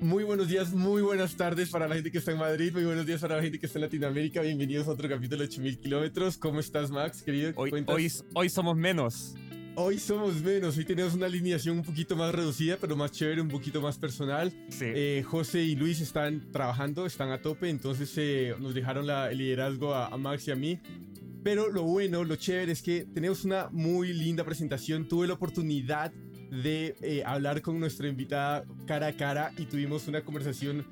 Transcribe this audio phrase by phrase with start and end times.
[0.00, 3.04] Muy buenos días, muy buenas tardes para la gente que está en Madrid, muy buenos
[3.04, 4.40] días para la gente que está en Latinoamérica.
[4.42, 6.38] Bienvenidos a otro capítulo de 8000 kilómetros.
[6.38, 7.52] ¿Cómo estás, Max, querido?
[7.56, 9.34] Hoy, hoy, hoy, somos menos.
[9.74, 13.48] Hoy somos menos, hoy tenemos una alineación un poquito más reducida, pero más chévere, un
[13.48, 14.52] poquito más personal.
[14.68, 14.84] Sí.
[14.86, 19.38] Eh, José y Luis están trabajando, están a tope, entonces eh, nos dejaron la, el
[19.38, 20.78] liderazgo a, a Max y a mí.
[21.42, 25.08] Pero lo bueno, lo chévere es que tenemos una muy linda presentación.
[25.08, 30.22] Tuve la oportunidad de eh, hablar con nuestra invitada cara a cara y tuvimos una
[30.22, 30.86] conversación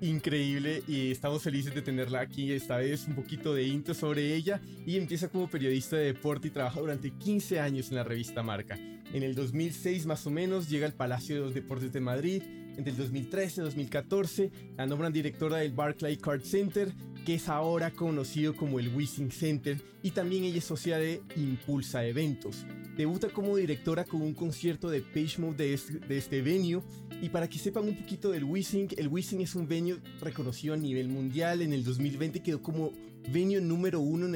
[0.00, 4.60] increíble y estamos felices de tenerla aquí esta vez un poquito de intro sobre ella
[4.86, 8.78] y empieza como periodista de deporte y trabaja durante 15 años en la revista Marca.
[9.12, 12.42] En el 2006 más o menos llega al Palacio de los Deportes de Madrid,
[12.76, 16.92] entre el 2013 y 2014 la nombran directora del Barclay Card Center,
[17.24, 22.04] que es ahora conocido como el Wishing Center, y también ella es socia de Impulsa
[22.04, 22.64] Eventos.
[22.96, 26.82] Debuta como directora con un concierto de Page Mode de este, de venue,
[27.22, 30.76] y para que sepan un poquito del Wishing, el Wishing es un venue reconocido a
[30.76, 31.60] nivel mundial.
[31.60, 32.92] En el 2020 quedó como
[33.30, 34.34] venue número uno en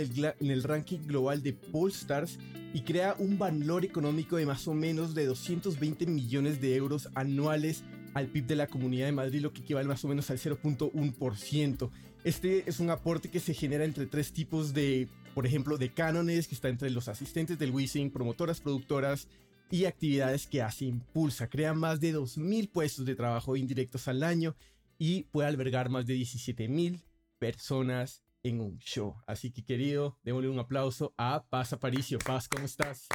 [0.50, 2.38] el, ranking global de Polestars
[2.74, 7.84] y crea un valor económico de más o menos de 220 millones de euros anuales
[8.12, 11.90] al PIB de la Comunidad de Madrid, lo que equivale más o menos al 0.1%.
[12.24, 16.48] Este es un aporte que se genera entre tres tipos de, por ejemplo, de cánones,
[16.48, 19.28] que está entre los asistentes del Wishing, promotoras, productoras
[19.70, 21.48] y actividades que hace Impulsa.
[21.48, 24.56] Crea más de 2.000 puestos de trabajo indirectos al año
[24.96, 27.02] y puede albergar más de 17.000
[27.38, 29.16] personas en un show.
[29.26, 32.18] Así que querido, démosle un aplauso a Paz Aparicio.
[32.20, 33.06] Paz, ¿cómo estás?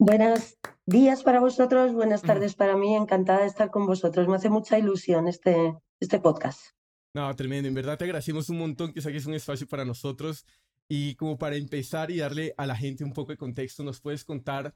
[0.00, 2.96] Buenos días para vosotros, buenas tardes para mí.
[2.96, 4.26] Encantada de estar con vosotros.
[4.26, 6.74] Me hace mucha ilusión este, este podcast.
[7.14, 7.68] No, tremendo.
[7.68, 10.46] En verdad te agradecemos un montón que saques un espacio para nosotros.
[10.88, 14.24] Y como para empezar y darle a la gente un poco de contexto, ¿nos puedes
[14.24, 14.74] contar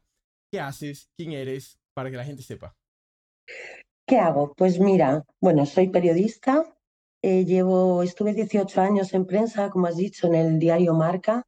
[0.50, 2.74] qué haces, quién eres, para que la gente sepa?
[4.06, 4.54] ¿Qué hago?
[4.56, 6.64] Pues mira, bueno, soy periodista.
[7.22, 11.42] Eh, llevo, estuve 18 años en prensa, como has dicho, en el diario Marca,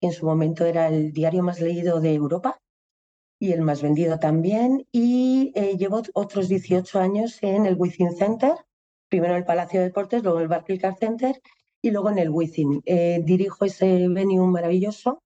[0.00, 2.58] que en su momento era el diario más leído de Europa
[3.40, 4.86] y el más vendido también.
[4.92, 8.54] Y eh, llevo otros 18 años en el Within Center,
[9.14, 11.40] primero en el Palacio de Deportes, luego en el Barclays Car Center
[11.80, 12.82] y luego en el Within.
[12.84, 15.22] Eh, dirijo ese venue maravilloso,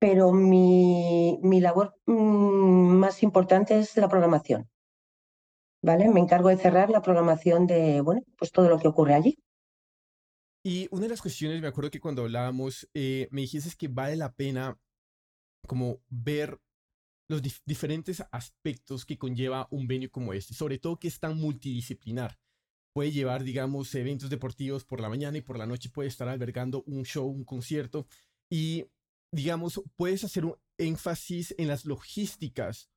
[0.00, 4.68] pero mi, mi labor mmm, más importante es la programación.
[5.84, 6.08] ¿Vale?
[6.08, 9.38] Me encargo de cerrar la programación de, bueno, pues todo lo que ocurre allí.
[10.64, 14.16] Y una de las cuestiones, me acuerdo que cuando hablábamos, eh, me dijiste que vale
[14.16, 14.76] la pena
[15.68, 16.58] como ver
[17.28, 21.38] los dif diferentes aspectos que conlleva un venue como este, sobre todo que es tan
[21.38, 22.36] multidisciplinar.
[22.94, 26.82] Puede llevar, digamos, eventos deportivos por la mañana y por la noche puede estar albergando
[26.86, 28.06] un show, un concierto
[28.50, 28.84] y,
[29.32, 32.90] digamos, puedes hacer un énfasis en las logísticas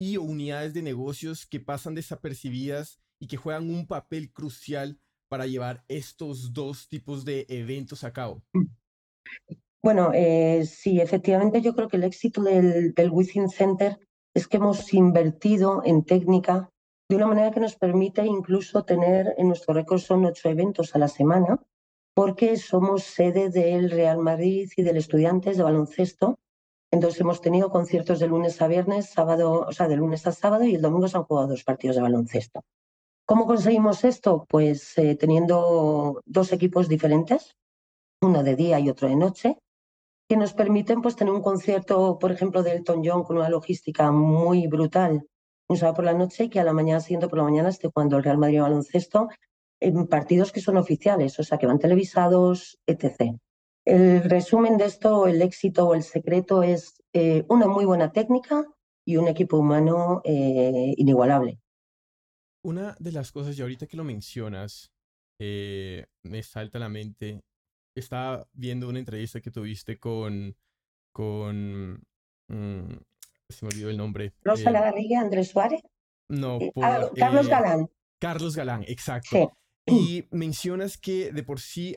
[0.00, 4.98] y unidades de negocios que pasan desapercibidas y que juegan un papel crucial
[5.28, 8.42] para llevar estos dos tipos de eventos a cabo.
[9.82, 13.98] Bueno, eh, sí, efectivamente yo creo que el éxito del, del Within Center
[14.34, 16.71] es que hemos invertido en técnica
[17.12, 20.98] de una manera que nos permite incluso tener en nuestro récord son ocho eventos a
[20.98, 21.60] la semana,
[22.14, 26.38] porque somos sede del Real Madrid y del Estudiantes de baloncesto.
[26.90, 30.64] Entonces hemos tenido conciertos de lunes a viernes, sábado, o sea, de lunes a sábado
[30.64, 32.62] y el domingo se han jugado dos partidos de baloncesto.
[33.26, 34.46] ¿Cómo conseguimos esto?
[34.48, 37.58] Pues eh, teniendo dos equipos diferentes,
[38.22, 39.58] uno de día y otro de noche,
[40.30, 44.10] que nos permiten pues, tener un concierto, por ejemplo, de Elton John con una logística
[44.10, 45.26] muy brutal
[45.68, 47.88] un sábado por la noche y que a la mañana siguiente por la mañana esté
[47.88, 49.28] jugando el Real Madrid baloncesto
[49.80, 53.36] en partidos que son oficiales, o sea, que van televisados, etc.
[53.84, 58.64] El resumen de esto, el éxito o el secreto es eh, una muy buena técnica
[59.04, 61.58] y un equipo humano eh, inigualable.
[62.62, 64.92] Una de las cosas, y ahorita que lo mencionas,
[65.40, 67.42] eh, me salta a la mente
[67.94, 70.56] estaba viendo una entrevista que tuviste con,
[71.12, 72.02] con,
[72.48, 72.96] mm,
[73.52, 74.32] se me olvidó el nombre.
[74.42, 75.82] Rosa eh, Andrés Suárez.
[76.28, 77.90] No, Eh, por, ah, Carlos eh, Galán.
[78.18, 79.52] Carlos Galán, exacto.
[79.86, 79.94] Sí.
[79.94, 81.96] Y mencionas que de por sí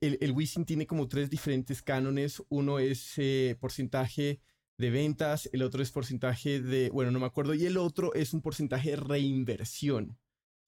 [0.00, 2.42] el, el Wisin tiene como tres diferentes cánones.
[2.48, 4.40] Uno es eh, porcentaje
[4.78, 8.32] de ventas, el otro es porcentaje de, bueno, no me acuerdo, y el otro es
[8.32, 10.18] un porcentaje de reinversión.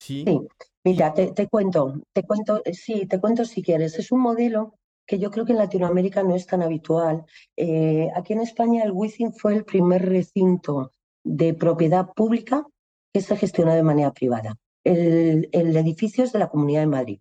[0.01, 0.25] ¿Sí?
[0.27, 0.39] Sí,
[0.85, 3.99] mira, te, te cuento, te cuento, sí, te cuento si quieres.
[3.99, 4.80] Es un modelo
[5.11, 7.25] que yo creo que en Latinoamérica no es tan habitual.
[7.57, 10.93] Eh, aquí en España el Wizzing fue el primer recinto
[11.25, 12.65] de propiedad pública
[13.13, 14.55] que se gestionó de manera privada.
[14.85, 17.19] El, el edificio es de la Comunidad de Madrid,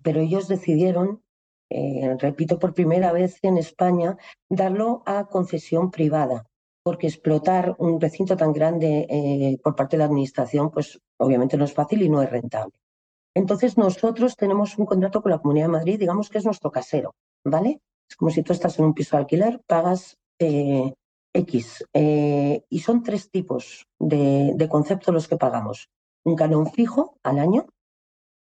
[0.00, 1.24] pero ellos decidieron,
[1.70, 4.16] eh, repito por primera vez en España,
[4.48, 6.46] darlo a concesión privada
[6.84, 11.64] porque explotar un recinto tan grande eh, por parte de la administración, pues obviamente no
[11.64, 12.78] es fácil y no es rentable.
[13.38, 17.14] Entonces nosotros tenemos un contrato con la Comunidad de Madrid, digamos que es nuestro casero,
[17.44, 17.80] ¿vale?
[18.10, 20.92] Es como si tú estás en un piso de alquiler, pagas eh,
[21.32, 21.84] X.
[21.92, 25.88] Eh, y son tres tipos de, de conceptos los que pagamos.
[26.24, 27.66] Un canon fijo al año,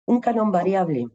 [0.06, 1.10] un canon variable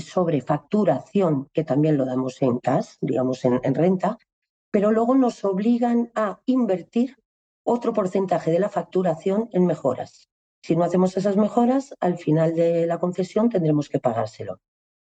[0.00, 4.16] sobre facturación, que también lo damos en cash, digamos en, renta,
[4.70, 7.16] pero luego nos obligan a invertir
[7.64, 10.28] otro porcentaje de la facturación en mejoras.
[10.66, 14.58] Si no hacemos esas mejoras, al final de la concesión tendremos que pagárselo.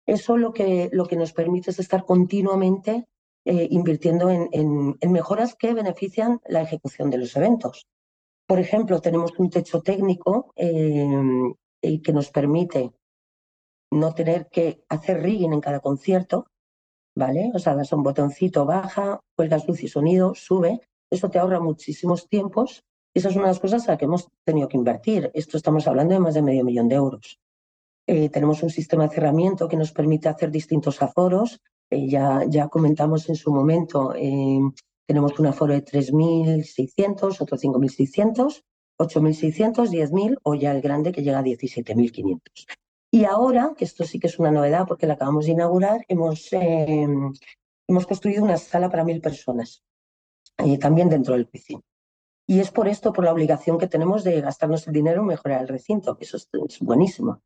[0.07, 3.05] Eso lo que, lo que nos permite es estar continuamente
[3.45, 4.49] eh, invirtiendo en,
[4.99, 7.85] en, mejoras que benefician la ejecución de los eventos.
[8.47, 11.05] Por ejemplo, tenemos un techo técnico eh,
[11.83, 12.93] eh, que nos permite
[13.91, 16.47] no tener que hacer rigging en cada concierto,
[17.15, 17.51] ¿vale?
[17.53, 20.81] O sea, das un botoncito, baja, cuelgas luz y sonido, sube.
[21.11, 22.83] Eso te ahorra muchísimos tiempos.
[23.13, 25.31] Esa es una de las cosas a las que hemos tenido que invertir.
[25.33, 27.39] Esto estamos hablando de más de medio millón de euros.
[28.07, 31.61] Eh, tenemos un sistema de cerramiento que nos permite hacer distintos aforos.
[31.89, 34.59] Eh, ya, ya comentamos en su momento, eh,
[35.05, 38.63] tenemos un aforo de 3.600, otro 5.600,
[38.97, 42.39] 8.600, 10.000 o ya el grande que llega a 17.500.
[43.11, 46.47] Y ahora, que esto sí que es una novedad porque la acabamos de inaugurar, hemos,
[46.53, 47.33] em,
[47.89, 49.83] hemos construido una sala para mil personas,
[50.79, 51.81] también dentro del piscina.
[52.51, 55.61] Y es por esto, por la obligación que tenemos de gastarnos el dinero en mejorar
[55.61, 56.49] el recinto, que eso es,
[56.81, 57.41] buenísimo.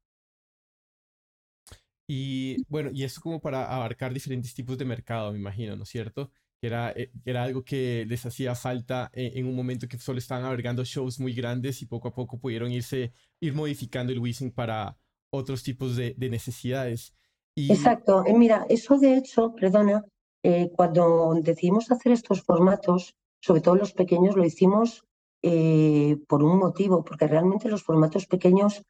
[2.08, 5.90] Y bueno, y eso como para abarcar diferentes tipos de mercado, me imagino, ¿no es
[5.90, 6.32] cierto?
[6.60, 10.18] Que era, eh, era algo que les hacía falta en, en, un momento que solo
[10.18, 14.52] estaban albergando shows muy grandes y poco a poco pudieron irse, ir modificando el Wizzing
[14.52, 14.98] para,
[15.36, 17.14] otros tipos de, necesidades.
[17.56, 18.26] Exacto.
[18.26, 20.04] Eh, mira, eso de hecho, perdona,
[20.44, 23.16] eh, cuando decidimos hacer estos formatos,
[23.46, 25.06] sobre todo los pequeños, lo hicimos
[25.42, 28.84] eh, por un motivo, porque realmente los formatos pequeños,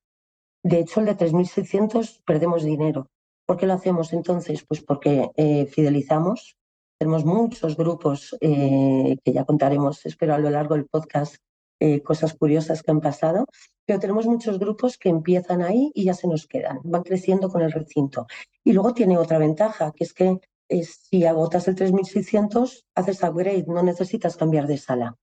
[0.64, 3.10] de hecho el de 3.600 perdemos dinero.
[3.46, 4.64] ¿Por qué lo hacemos entonces?
[4.68, 5.30] Pues porque
[5.70, 6.58] fidelizamos,
[6.98, 11.36] tenemos muchos grupos que ya contaremos, espero, a lo largo del podcast,
[11.82, 13.48] eh, cosas curiosas que han pasado,
[13.86, 17.62] pero tenemos muchos grupos que empiezan ahí y ya se nos quedan, van creciendo con
[17.62, 18.28] el recinto.
[18.64, 23.84] Y luego tiene otra ventaja, que es que si agotas el 3600, haces upgrade, no
[23.84, 25.16] necesitas cambiar de sala.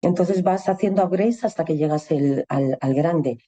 [0.00, 3.38] Entonces vas haciendo upgrades hasta que llegas el, al, al, grande.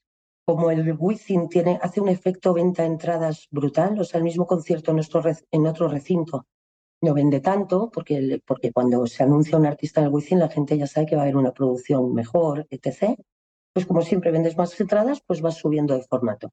[0.45, 4.93] Como el Wizzing tiene, hace un efecto venta entradas brutal, o sea, el mismo concierto
[4.93, 6.47] en otro recinto
[7.03, 10.77] no vende tanto, porque, porque cuando se anuncia un artista en el Wizzing la gente
[10.77, 13.19] ya sabe que va a haber una producción mejor, etc.
[13.73, 16.53] Pues como siempre vendes más entradas, pues vas subiendo de formato.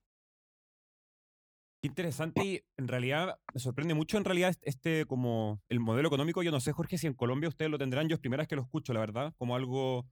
[1.84, 6.42] Interesante y en realidad me sorprende mucho en realidad este como el modelo económico.
[6.44, 8.10] Yo no sé, Jorge, si en Colombia ustedes lo tendrán.
[8.10, 10.08] Yo es primera vez que lo escucho, la verdad, como algo,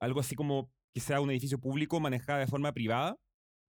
[0.00, 3.18] algo así como que sea un edificio público manejado de forma privada.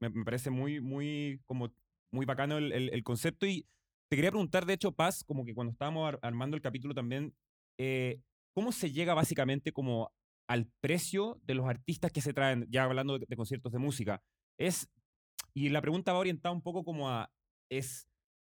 [0.01, 1.73] Me, parece muy, muy, como
[2.11, 3.65] muy bacano el, el, el concepto y
[4.09, 7.33] te quería preguntar, de hecho, Paz, como que cuando estábamos armando el capítulo también,
[7.79, 8.21] eh,
[8.53, 10.11] ¿cómo se llega básicamente como
[10.47, 14.21] al precio de los artistas que se traen, ya hablando de, conciertos de música?
[14.59, 14.87] Es,
[15.55, 17.31] y la pregunta va orientada un poco como a,
[17.71, 18.07] es,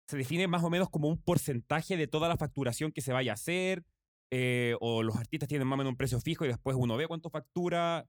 [0.10, 3.34] ¿se define más o menos como un porcentaje de toda la facturación que se vaya
[3.34, 3.84] a hacer?
[4.32, 7.08] Eh, ¿O los artistas tienen más o menos un precio fijo y después uno ve
[7.08, 8.06] cuánto factura?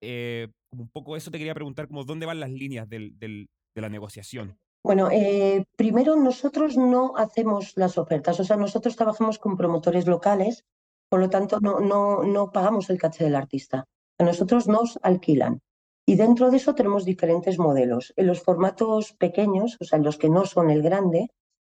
[0.00, 4.58] Eh, un poco eso te quería preguntar, como dónde van las líneas de la negociación.
[4.84, 10.64] Bueno, eh, primero nosotros no hacemos las ofertas, o sea, nosotros trabajamos con promotores locales,
[11.08, 13.84] por lo tanto no, no, no pagamos el caché del artista.
[14.18, 15.60] A nosotros nos alquilan.
[16.06, 18.12] Y dentro de eso tenemos diferentes modelos.
[18.16, 21.30] En los formatos pequeños, o sea, en los que no son el grande,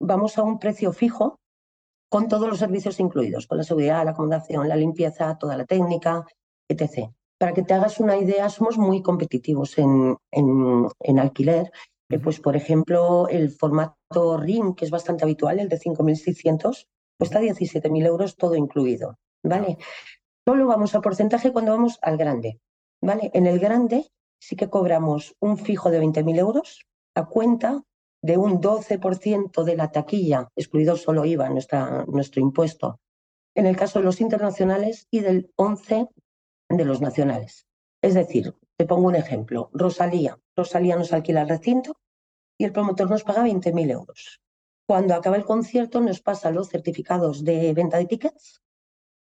[0.00, 1.40] vamos a un precio fijo
[2.08, 6.26] con todos los servicios incluidos, con la seguridad, la acomodación, la limpieza, toda la técnica,
[6.68, 7.10] etc.
[7.38, 11.72] Para que te hagas una idea, somos muy competitivos en, en, en alquiler
[12.18, 16.86] pues, por ejemplo, el formato RIM, que es bastante habitual, el de 5.600,
[17.18, 19.78] cuesta 17.000 euros todo incluido, ¿vale?
[20.46, 22.60] Solo vamos a porcentaje cuando vamos al grande,
[23.02, 23.30] ¿vale?
[23.34, 27.82] En el grande sí que cobramos un fijo de 20.000 euros a cuenta
[28.22, 33.00] de un 12% de la taquilla, excluido solo IVA, nuestra, nuestro impuesto,
[33.54, 36.08] en el caso de los internacionales y del 11%
[36.70, 37.66] de los nacionales.
[38.00, 39.70] Es decir, te pongo un ejemplo.
[39.72, 40.38] Rosalía.
[40.56, 41.96] Rosalía nos alquila el recinto
[42.58, 44.40] y el promotor nos paga 20.000 euros.
[44.86, 48.62] Cuando acaba el concierto nos pasa los certificados de venta de tickets,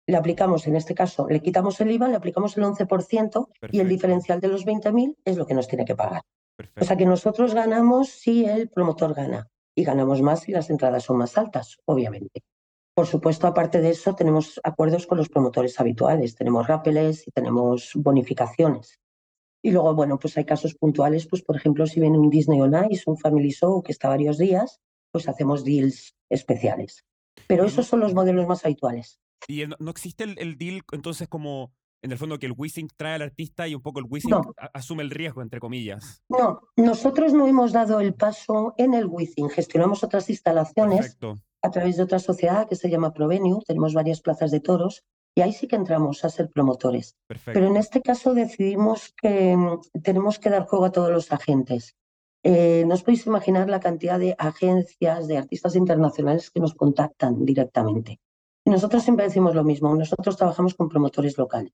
[0.07, 3.89] le aplicamos, en este caso, le quitamos el IVA, le aplicamos el 11% y el
[3.89, 6.21] diferencial de los 20.000 es lo que nos tiene que pagar.
[6.79, 11.03] O sea que nosotros ganamos si el promotor gana y ganamos más si las entradas
[11.03, 12.41] son más altas, obviamente.
[12.95, 17.91] Por supuesto, aparte de eso, tenemos acuerdos con los promotores habituales, tenemos rápeles y tenemos
[17.93, 18.99] bonificaciones.
[19.61, 22.73] Y luego, bueno, pues hay casos puntuales, pues por ejemplo, si viene un Disney on
[22.89, 24.79] Ice, un Family Show que está varios días,
[25.11, 27.05] pues hacemos deals especiales.
[27.47, 29.19] Pero esos son los modelos más habituales.
[29.47, 33.21] ¿Y no existe el, deal entonces como en el fondo que el Wissing trae al
[33.23, 34.35] artista y un poco el Wissing
[34.73, 36.21] asume el riesgo, entre comillas.
[36.29, 41.17] No, nosotros no hemos dado el paso en el Wissing, gestionamos otras instalaciones
[41.63, 45.03] a través de otra sociedad que se llama Provenue, tenemos varias plazas de toros
[45.35, 47.15] y ahí sí que entramos a ser promotores.
[47.45, 51.95] Pero en este caso decidimos que mm, tenemos que dar juego a todos los agentes.
[52.43, 57.45] Eh, no os podéis imaginar la cantidad de agencias, de artistas internacionales que nos contactan
[57.45, 58.19] directamente.
[58.67, 61.71] Y nosotros siempre decimos lo mismo, nosotros trabajamos con promotores locales.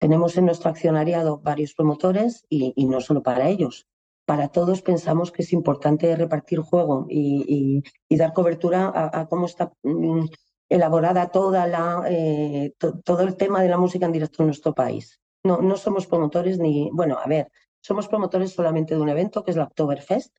[0.00, 3.86] Tenemos en nuestro accionariado varios promotores y, no solo para ellos.
[4.24, 10.24] Para todos pensamos que es importante repartir juego y, dar cobertura a, cómo está mm,
[10.68, 12.72] elaborada toda la, eh,
[13.04, 15.20] todo el tema de la música en directo en nuestro país.
[15.44, 17.48] No, no somos promotores ni, bueno, a ver,
[17.80, 20.36] somos promotores solamente de un evento que es la Oktoberfest.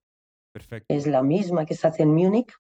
[0.52, 0.94] Perfecto.
[0.94, 2.52] Es la misma que se hace en Múnich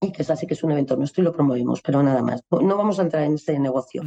[0.00, 2.42] y que es así que es un evento nuestro y lo promovemos, pero nada más.
[2.50, 4.02] No vamos a entrar en ese negocio.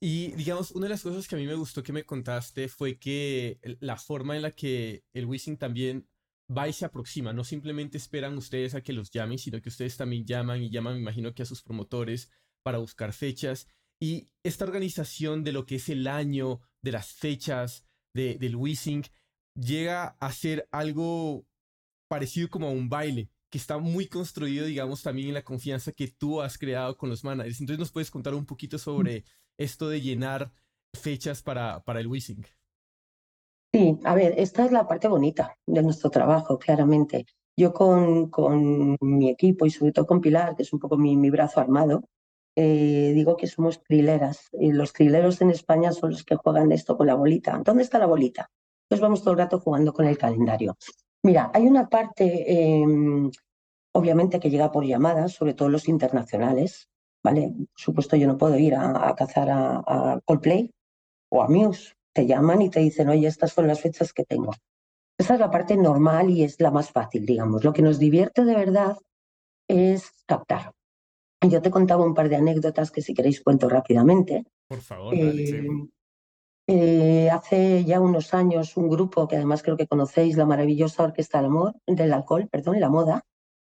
[0.00, 2.98] Y digamos, una de las cosas que a mí me gustó que me contaste fue
[2.98, 6.06] que la forma en la que el Wishing también
[6.54, 9.96] va y se aproxima, no simplemente esperan ustedes a que los llamen, sino que ustedes
[9.96, 12.30] también llaman y llaman, me imagino que a sus promotores
[12.62, 13.66] para buscar fechas.
[14.00, 19.04] Y esta organización de lo que es el año, de las fechas de, del Wishing,
[19.58, 21.46] llega a ser algo
[22.08, 26.08] parecido como a un baile, que está muy construido, digamos, también en la confianza que
[26.08, 27.60] tú has creado con los managers.
[27.60, 29.22] Entonces, ¿nos puedes contar un poquito sobre
[29.56, 30.50] esto de llenar
[30.92, 32.44] fechas para, para el Wissing?
[33.72, 37.26] Sí, a ver, esta es la parte bonita de nuestro trabajo, claramente.
[37.56, 41.16] Yo con, con mi equipo y sobre todo con Pilar, que es un poco mi,
[41.16, 42.02] mi brazo armado,
[42.56, 44.48] eh, digo que somos trileras.
[44.52, 47.62] Y los trileros en España son los que juegan esto con la bolita.
[47.64, 48.50] ¿Dónde está la bolita?
[48.88, 50.76] Pues vamos todo el rato jugando con el calendario.
[51.24, 53.30] Mira, hay una parte, em,
[53.94, 56.88] obviamente, que llega por llamadas, sobre todo los internacionales,
[57.22, 57.52] ¿vale?
[57.56, 60.70] Por supuesto, yo no puedo ir a, cazar a, Coldplay
[61.30, 61.94] o a Muse.
[62.12, 64.52] Te llaman y te dicen, oye, estas son las fechas que tengo.
[65.18, 67.64] Esa es la parte normal y es la más fácil, digamos.
[67.64, 68.98] Lo que nos divierte de verdad
[69.68, 70.72] es captar.
[71.40, 74.44] Yo te contaba un par de anécdotas que si queréis cuento rápidamente.
[74.68, 75.66] Por favor, eh,
[76.66, 81.38] eh, hace ya unos años un grupo que además creo que conocéis, la maravillosa Orquesta
[81.38, 83.24] del Amor, del Alcohol, perdón, la moda,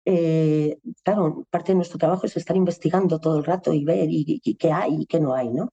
[0.05, 4.55] eh, claro, parte de nuestro trabajo es estar investigando todo el rato y ver y,
[4.55, 5.69] qué hay y qué no hay, ¿no?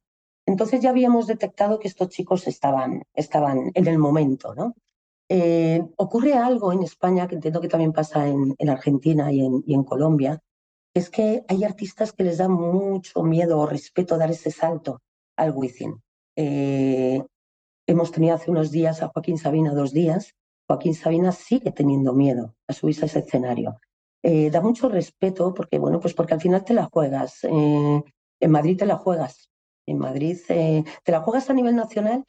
[0.46, 4.74] Entonces ya habíamos detectado que estos chicos estaban, estaban en el momento, ¿no?
[5.28, 9.74] Eh, ocurre algo en España, que entiendo que también pasa en, Argentina y en, y
[9.74, 10.42] en Colombia,
[10.94, 15.00] es que hay artistas que les da mucho miedo o respeto dar ese salto
[15.36, 16.02] al Wizzing.
[16.36, 17.22] Eh,
[17.86, 20.34] hemos tenido hace unos días a Joaquín Sabina dos días.
[20.66, 23.78] Joaquín Sabina sigue teniendo miedo a subirse a ese escenario.
[24.22, 27.44] Eh, da mucho respeto porque, bueno, pues porque al final te la juegas.
[27.44, 28.02] Eh,
[28.40, 29.50] en Madrid te la juegas.
[29.86, 32.24] En Madrid eh, te la juegas a nivel nacional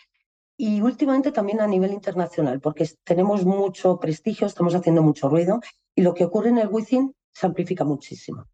[0.57, 5.59] y últimamente también a nivel internacional, porque tenemos mucho prestigio, estamos haciendo mucho ruido
[5.95, 8.47] y lo que ocurre en el Wizzing se amplifica muchísimo.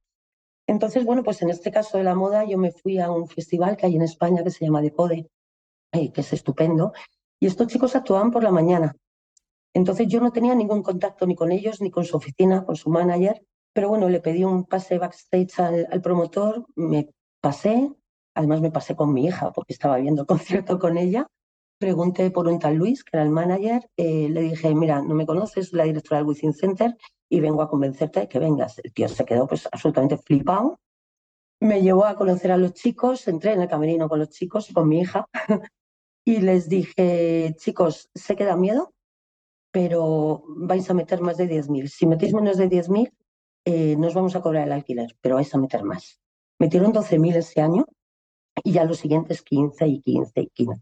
[0.67, 3.75] Entonces, bueno, pues en este caso de la moda, yo me fui a un festival
[3.75, 5.29] que hay en España que se llama Decode,
[5.91, 6.93] que es estupendo,
[7.39, 8.95] y estos chicos actuaban por la mañana.
[9.73, 12.89] Entonces yo no tenía ningún contacto ni con ellos, ni con su oficina, con su
[12.89, 17.09] manager, pero bueno, le pedí un pase backstage al, promotor, me
[17.41, 17.91] pasé,
[18.35, 21.27] además me pasé con mi hija porque estaba viendo el concierto con ella,
[21.79, 25.25] pregunté por un tal Luis, que era el manager, eh, le dije, mira, no me
[25.25, 26.97] conoces, la directora del Within Center
[27.29, 28.79] y vengo a convencerte de que vengas.
[28.83, 30.79] El tío se quedó pues absolutamente flipado,
[31.61, 34.87] me llevó a conocer a los chicos, entré en el camerino con los chicos, con
[34.87, 35.25] mi hija,
[36.25, 38.93] y les dije, chicos, ¿se queda miedo?
[39.71, 41.87] Pero vais a meter más de 10.000.
[41.87, 43.11] Si metéis menos de 10.000,
[43.65, 46.19] eh, nos vamos a cobrar el alquiler, pero vais a meter más.
[46.59, 47.85] Metieron 12.000 ese año
[48.63, 50.81] y ya los siguientes 15 y 15 y 15.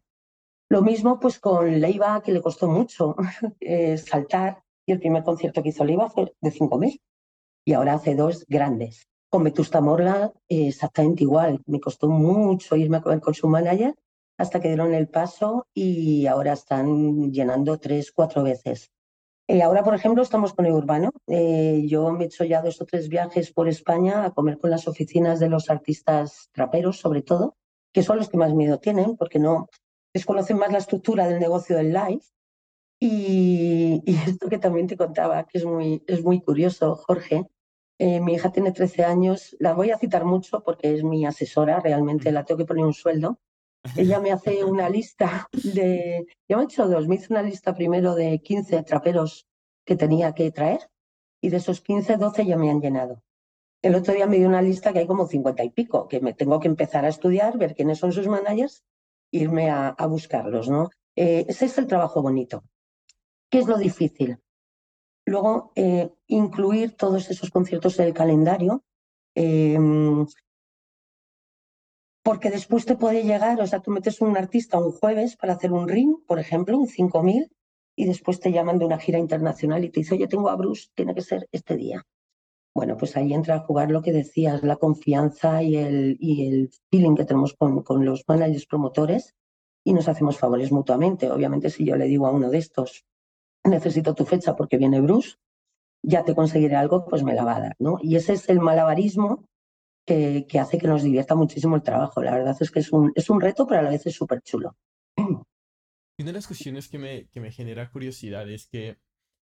[0.70, 3.16] Lo mismo pues con Leiva, que le costó mucho
[3.60, 7.02] eh, saltar, y el primer concierto que hizo Leiva fue de 5.000,
[7.66, 9.08] y ahora hace dos grandes.
[9.30, 13.94] Con Vetusta Morla eh, exactamente igual, me costó mucho irme a comer con su manager,
[14.38, 18.92] hasta que dieron el paso y ahora están llenando tres, cuatro veces.
[19.50, 21.12] Eh, ahora, por ejemplo, estamos con el Urbano.
[21.28, 24.70] Eh, yo me he hecho ya dos o tres viajes por España a comer con
[24.70, 27.56] las oficinas de los artistas traperos, sobre todo,
[27.94, 29.70] que son los que más miedo tienen, porque no
[30.14, 32.22] desconocen más la estructura del negocio del live.
[33.00, 37.46] Y, esto que también te contaba, que es muy, es muy curioso, Jorge.
[38.00, 41.80] Eh, mi hija tiene 13 años, la voy a citar mucho porque es mi asesora,
[41.80, 43.40] realmente la tengo que poner un sueldo.
[43.96, 47.74] Ella me hace una lista de, ya me he hecho dos, me hizo una lista
[47.74, 49.48] primero de 15 traperos
[49.86, 50.90] que tenía que traer
[51.42, 53.24] y de esos 15, 12 ya me han llenado.
[53.82, 56.34] El otro día me dio una lista que hay como 50 y pico, que me
[56.34, 58.84] tengo que empezar a estudiar, ver quiénes son sus managers,
[59.32, 60.90] irme a, buscarlos, ¿no?
[61.16, 62.64] Eh, ese es el trabajo bonito.
[63.50, 64.40] ¿Qué es lo difícil?
[65.26, 68.84] Luego, eh, incluir todos esos conciertos en el calendario,
[69.36, 70.26] em,
[72.28, 75.72] porque después te puede llegar, o sea, tú metes un artista un jueves para hacer
[75.72, 77.50] un ring, por ejemplo, un 5000,
[77.96, 80.90] y después te llaman de una gira internacional y te dice, oye, tengo a Bruce,
[80.94, 82.06] tiene que ser este día.
[82.76, 86.70] Bueno, pues ahí entra a jugar lo que decías, la confianza y el, y el
[86.92, 89.34] feeling que tenemos con, los managers promotores
[89.86, 91.32] y nos hacemos favores mutuamente.
[91.32, 93.06] Obviamente, si yo le digo a uno de estos,
[93.64, 95.38] necesito tu fecha porque viene Bruce,
[96.04, 98.00] ya te conseguiré algo, pues me la va a dar, ¿no?
[98.02, 99.46] Y ese es el malabarismo
[100.08, 102.24] que, hace que nos divierta muchísimo el trabajo.
[102.24, 104.42] La verdad es que es un, es un reto, pero a la vez es súper
[104.42, 104.78] chulo.
[105.18, 105.46] Una
[106.28, 108.98] de las cuestiones que me, que me genera curiosidad es que,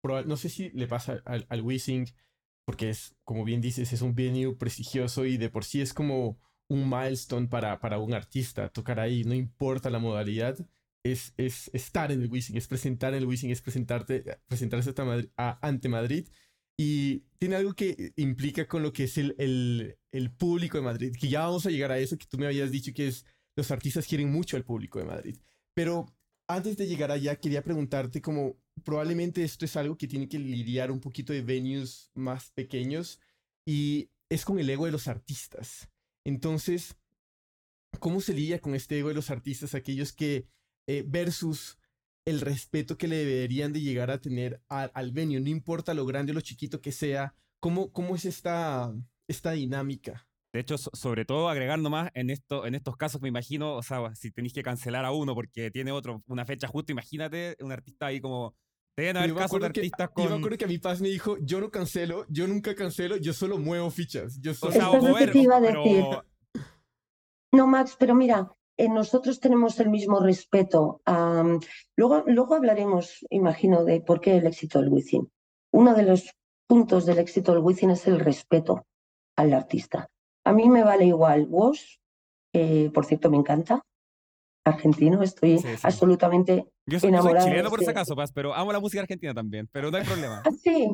[0.03, 2.07] no sé si le pasa al, al Wissing,
[2.65, 6.39] porque es, como bien dices, es un venue prestigioso y de por sí es como
[6.69, 8.71] un milestone para, para un artista.
[8.71, 10.57] Tocar ahí, no importa la modalidad,
[11.05, 14.95] es, es estar en el Wissing, es presentar en el Wissing, es presentarte, presentarse
[15.37, 16.29] ante Madrid
[16.81, 19.35] y tiene algo que implica con lo que es el,
[20.13, 22.71] el, público de Madrid, que ya vamos a llegar a eso, que tú me habías
[22.71, 25.37] dicho que es, los artistas quieren mucho al público de Madrid.
[25.75, 26.07] Pero
[26.47, 30.93] antes de llegar allá, quería preguntarte como, probablemente esto es algo que tiene que lidiar
[30.93, 33.21] un poquito de venues más pequeños
[33.67, 35.91] y es con el ego de los artistas.
[36.25, 36.97] Entonces,
[37.99, 40.47] ¿cómo se lidia con este ego de los artistas, aquellos que
[40.87, 41.78] eh, versus
[42.29, 46.33] el respeto que le deberían de llegar a tener al venue, no importa lo grande
[46.33, 48.93] o lo chiquito que sea, ¿cómo, cómo es esta,
[49.27, 50.27] esta dinámica?
[50.53, 54.15] De hecho, sobre todo agregar nomás en, esto, en estos casos, me imagino, o sea,
[54.15, 58.07] si tenéis que cancelar a uno porque tiene otro, una fecha justa, imagínate un artista
[58.07, 58.55] ahí como...
[58.97, 60.25] Deben haber casos de artistas con...
[60.25, 63.17] Yo me acuerdo que a mi paz me dijo, yo no cancelo, yo nunca cancelo,
[63.17, 64.41] yo solo muevo fichas.
[64.41, 64.73] Yo solo...
[64.73, 66.25] O sea, pero...
[67.53, 71.03] No, Max, pero mira, eh, nosotros tenemos el mismo respeto.
[71.97, 75.29] luego, luego hablaremos, imagino, de por qué el éxito del Wizzing.
[75.73, 76.31] Uno de los
[76.69, 78.87] puntos del éxito del Wizzing es el respeto
[79.37, 80.09] al artista.
[80.45, 81.97] A mí me vale igual Wash,
[82.55, 83.83] eh, por cierto, me encanta,
[84.65, 87.43] argentino, estoy absolutamente Yo soy, enamorada.
[87.43, 90.05] Soy chileno por ese caso, Paz, pero amo la música argentina también, pero no hay
[90.05, 90.43] problema.
[90.47, 90.89] ¿Ah, sí?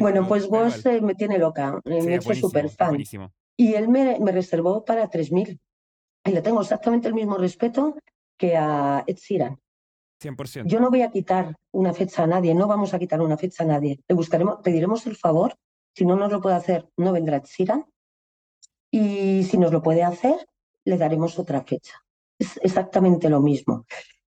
[0.00, 2.96] bueno, pues Wash me tiene loca, me he hecho súper fan.
[3.58, 5.58] Y él me, me reservó para 3.000
[6.26, 7.96] y le tengo exactamente el mismo respeto
[8.36, 9.58] que a Ed Sheeran.
[10.20, 10.66] 100%.
[10.66, 13.64] Yo no voy a quitar una fecha a nadie, no vamos a quitar una fecha
[13.64, 14.00] a nadie.
[14.08, 15.54] Le buscaremos, pediremos el favor.
[15.94, 17.86] Si no nos lo puede hacer, no vendrá Ed Sheeran.
[18.90, 20.46] Y si nos lo puede hacer,
[20.84, 21.94] le daremos otra fecha.
[22.38, 23.86] Es exactamente lo mismo.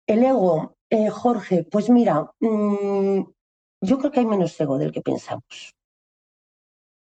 [0.07, 3.21] El ego, eh, Jorge, pues mira, mm,
[3.83, 5.75] yo creo que hay menos ego del que pensamos.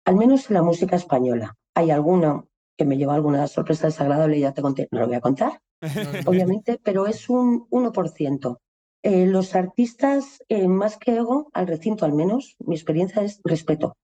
[0.05, 1.57] Al menos en la música española.
[1.75, 2.45] Hay alguna
[2.77, 5.61] que me lleva alguna sorpresa desagradable, ya te conté, no lo voy a contar,
[6.27, 8.59] obviamente, pero es un 1%.
[9.05, 13.97] Eh, los artistas, eh, más que ego, al recinto al menos, mi experiencia es respeto.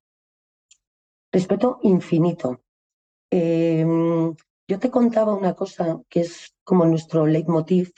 [1.30, 2.62] Respeto infinito.
[3.30, 4.34] Em,
[4.66, 7.92] yo te contaba una cosa que es como nuestro leitmotiv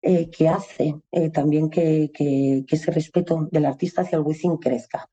[0.00, 0.94] eh, que hace
[1.32, 5.08] también que, que, ese respeto del artista hacia el within crezca.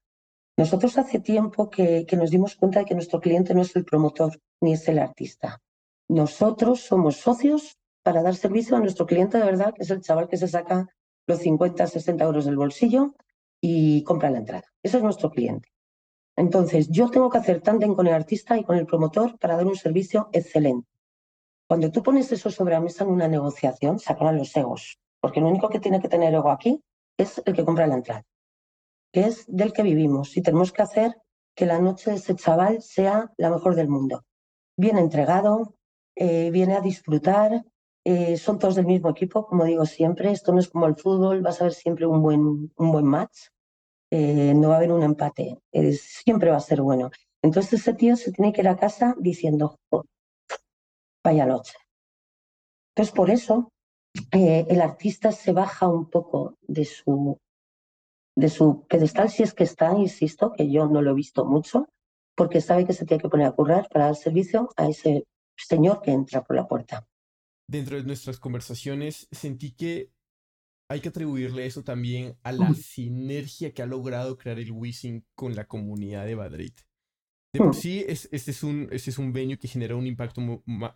[0.57, 4.39] Nosotros hace tiempo que, nos dimos cuenta de que nuestro cliente no es el promotor
[4.61, 5.61] ni es el artista.
[6.07, 10.29] Nosotros somos socios para dar servicio a nuestro cliente de verdad, que es el chaval
[10.29, 10.87] que se saca
[11.27, 13.15] los 50, 60 euros del bolsillo
[13.59, 14.63] y compra la entrada.
[14.81, 15.67] Ese es nuestro cliente.
[16.37, 19.65] Entonces, yo tengo que hacer tándem con el artista y con el promotor para dar
[19.65, 20.87] un servicio excelente.
[21.67, 25.39] Cuando tú pones eso sobre la mesa en una negociación, se acaban los egos, porque
[25.39, 26.81] el único que tiene que tener ego aquí
[27.17, 28.23] es el que compra la entrada
[29.15, 31.15] que es del que vivimos y tenemos que hacer
[31.55, 34.25] que la noche de ese chaval sea la mejor del mundo.
[34.75, 35.77] Bien entregado,
[36.17, 37.63] eh, viene a disfrutar,
[38.03, 41.41] eh, son todos del mismo equipo, como digo siempre, esto no es como el fútbol,
[41.41, 43.37] vas a ver siempre un buen, un buen match,
[44.11, 45.59] eh, no va a haber un empate,
[45.93, 47.09] siempre va a ser bueno.
[47.41, 49.77] Entonces ese tío se tiene que ir a casa diciendo,
[51.23, 51.77] vaya noche.
[52.89, 53.71] Entonces por eso
[54.33, 57.39] el artista se baja un poco de su
[58.35, 61.87] de su pedestal, si es que está, insisto, que yo no lo he visto mucho,
[62.35, 65.25] porque sabe que se tiene que poner a currar para dar servicio a ese
[65.57, 67.07] señor que entra por la puerta.
[67.67, 70.11] Dentro de nuestras conversaciones sentí que
[70.89, 75.55] hay que atribuirle eso también a la sinergia que ha logrado crear el Wissing con
[75.55, 76.73] la comunidad de Madrid.
[77.53, 80.41] De por sí, es, este, es un, este es un venue que genera un impacto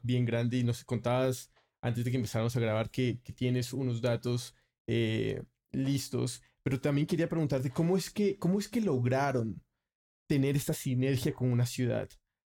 [0.03, 1.49] bien grande y nos contabas
[1.81, 4.53] antes de que empezáramos a grabar que, que tienes unos datos
[4.85, 9.59] eh, listos, pero también quería preguntarte cómo es que, cómo es que lograron
[10.27, 12.07] tener esta sinergia con una ciudad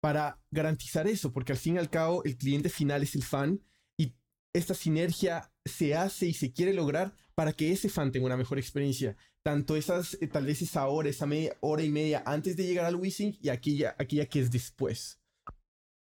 [0.01, 3.61] para garantizar eso, porque al fin y al cabo el cliente final es el fan
[3.97, 4.13] y
[4.53, 8.59] esta sinergia se hace y se quiere lograr para que ese fan tenga una mejor
[8.59, 9.15] experiencia.
[9.43, 12.87] Tanto esas, eh, tal vez esa hora, esa media, hora y media antes de llegar
[12.87, 15.21] al WeSync y aquella, aquella que es después.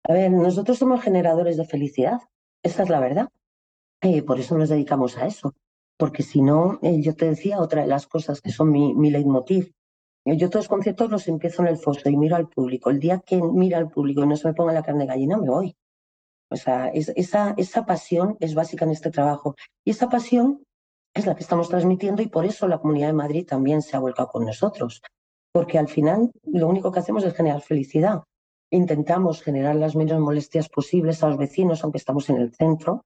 [0.07, 2.19] A ver, nosotros somos generadores de felicidad,
[2.63, 3.31] esa es la verdad.
[4.03, 5.55] Eh, por eso nos dedicamos a eso.
[5.97, 9.11] Porque si no, eh, yo te decía otra de las cosas que son mi, mi
[9.11, 9.73] leitmotiv.
[10.27, 12.91] Yo todos los conciertos los empiezo en el foso y miro al público.
[12.91, 15.37] El día que mira al público y no se me ponga la carne de gallina,
[15.37, 15.77] me voy.
[16.51, 19.55] O sea, esa, esa pasión es básica en este trabajo.
[19.85, 20.65] Y esa pasión
[21.15, 24.01] es la que estamos transmitiendo y por eso la Comunidad de Madrid también se ha
[24.01, 25.03] vuelto con nosotros.
[25.53, 28.23] Porque al final lo único que hacemos es generar felicidad.
[28.71, 33.05] Intentamos generar las menos molestias posibles a los vecinos, aunque estamos en el centro,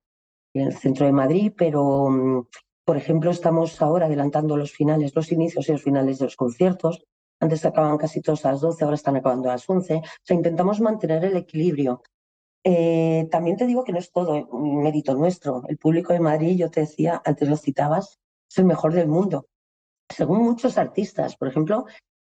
[0.55, 2.46] en el centro de Madrid, pero mm,
[2.88, 7.05] por ejemplo, estamos ahora adelantando los finales, los inicios y los finales de los conciertos.
[7.38, 9.96] Antes acababan casi todos a las 12, ahora están acabando a las 11.
[9.96, 12.03] O sea, intentamos mantener el equilibrio.
[12.64, 15.64] Eh, también te digo que no es todo un mérito nuestro.
[15.68, 18.20] El público de Madrid, yo te decía, antes lo citabas,
[18.51, 19.48] es el mejor del mundo.
[20.09, 21.85] Según muchos artistas, por ejemplo,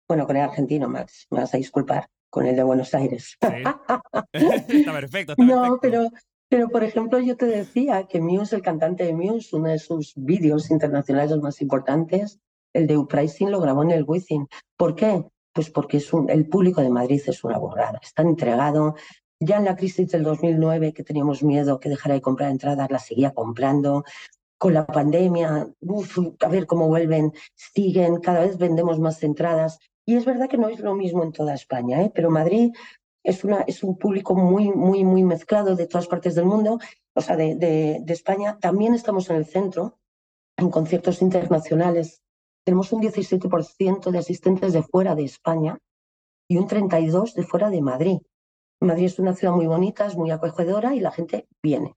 [0.06, 3.38] bueno, con el argentino, Max, me vas a disculpar, con el de Buenos Aires.
[4.34, 5.32] está perfecto.
[5.32, 6.10] Está no, pero
[6.50, 10.12] pero, por ejemplo, yo te decía que Muse, el cantante de Muse, uno de sus
[10.16, 12.40] vídeos internacionales más importantes,
[12.72, 14.48] el de Uprising, lo grabó en el Within.
[14.76, 15.24] ¿Por qué?
[15.52, 18.96] Pues porque es un, el público de Madrid es una borrada, está entregado.
[19.38, 22.98] Ya en la crisis del 2009, que teníamos miedo que dejara de comprar entradas, la
[22.98, 24.02] seguía comprando.
[24.58, 25.68] Con la pandemia,
[26.40, 29.78] a ver cómo vuelven, siguen, cada vez vendemos más entradas.
[30.04, 32.10] Y es verdad que no es lo mismo en toda España, ¿eh?
[32.12, 32.72] pero Madrid
[33.22, 36.78] es, una, es un público muy, muy, muy mezclado de todas partes del mundo,
[37.14, 38.58] o sea, de, de, España.
[38.60, 39.98] También estamos en el centro,
[40.56, 42.22] en conciertos internacionales.
[42.64, 45.78] Tenemos un 17% de asistentes de fuera de España
[46.48, 48.18] y un 32% de fuera de Madrid.
[48.80, 51.94] Madrid es una ciudad muy bonita, es muy acogedora y la gente viene.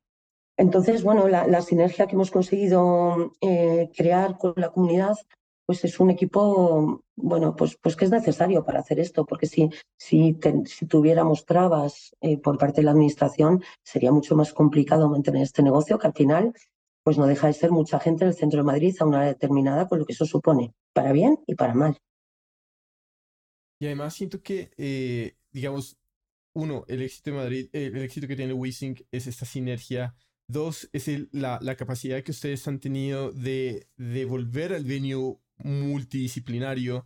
[0.57, 5.15] Entonces, bueno, la, la sinergia que hemos conseguido eh, crear con la comunidad
[5.65, 9.69] pues es un equipo, bueno, pues, pues que es necesario para hacer esto, porque si,
[9.97, 15.43] si, si tuviéramos trabas eh, por parte de la administración, sería mucho más complicado mantener
[15.43, 16.53] este negocio, que al final
[17.03, 19.27] pues no deja de ser mucha gente en el centro de Madrid a una hora
[19.27, 21.97] determinada, con lo que eso supone, para bien y para mal.
[23.79, 25.97] Y además siento que, eh, digamos,
[26.53, 30.15] uno, el éxito de Madrid, eh, el éxito que tiene WeSync es esta sinergia
[30.47, 37.05] Dos, es la, la, capacidad que ustedes han tenido de, de volver al venue multidisciplinario.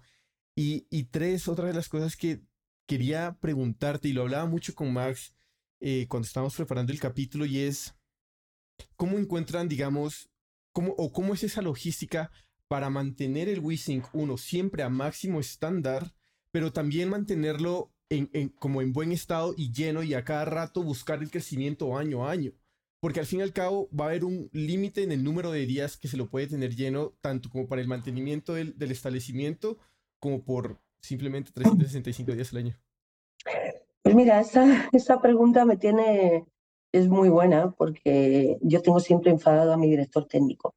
[0.55, 2.41] Y, y, tres, otra de las cosas que
[2.87, 5.35] quería preguntarte, y lo hablaba mucho con Max
[5.79, 7.95] eh, cuando estábamos preparando el capítulo, y es,
[8.95, 10.29] ¿cómo encuentran, digamos,
[10.71, 12.31] cómo, o cómo es esa logística
[12.67, 16.13] para mantener el WeSync 1 siempre a máximo estándar,
[16.51, 20.81] pero también mantenerlo en, en, como en buen estado y lleno y a cada rato
[20.83, 22.53] buscar el crecimiento año a año?
[22.99, 25.65] Porque al fin y al cabo va a haber un límite en el número de
[25.65, 29.77] días que se lo puede tener lleno, tanto como para el mantenimiento del, establecimiento,
[30.19, 32.75] como por simplemente 365 días al año.
[34.01, 36.45] Pues mira, esa, esa pregunta me tiene,
[36.91, 40.73] es muy buena, porque yo tengo siempre enfadado a mi director técnico,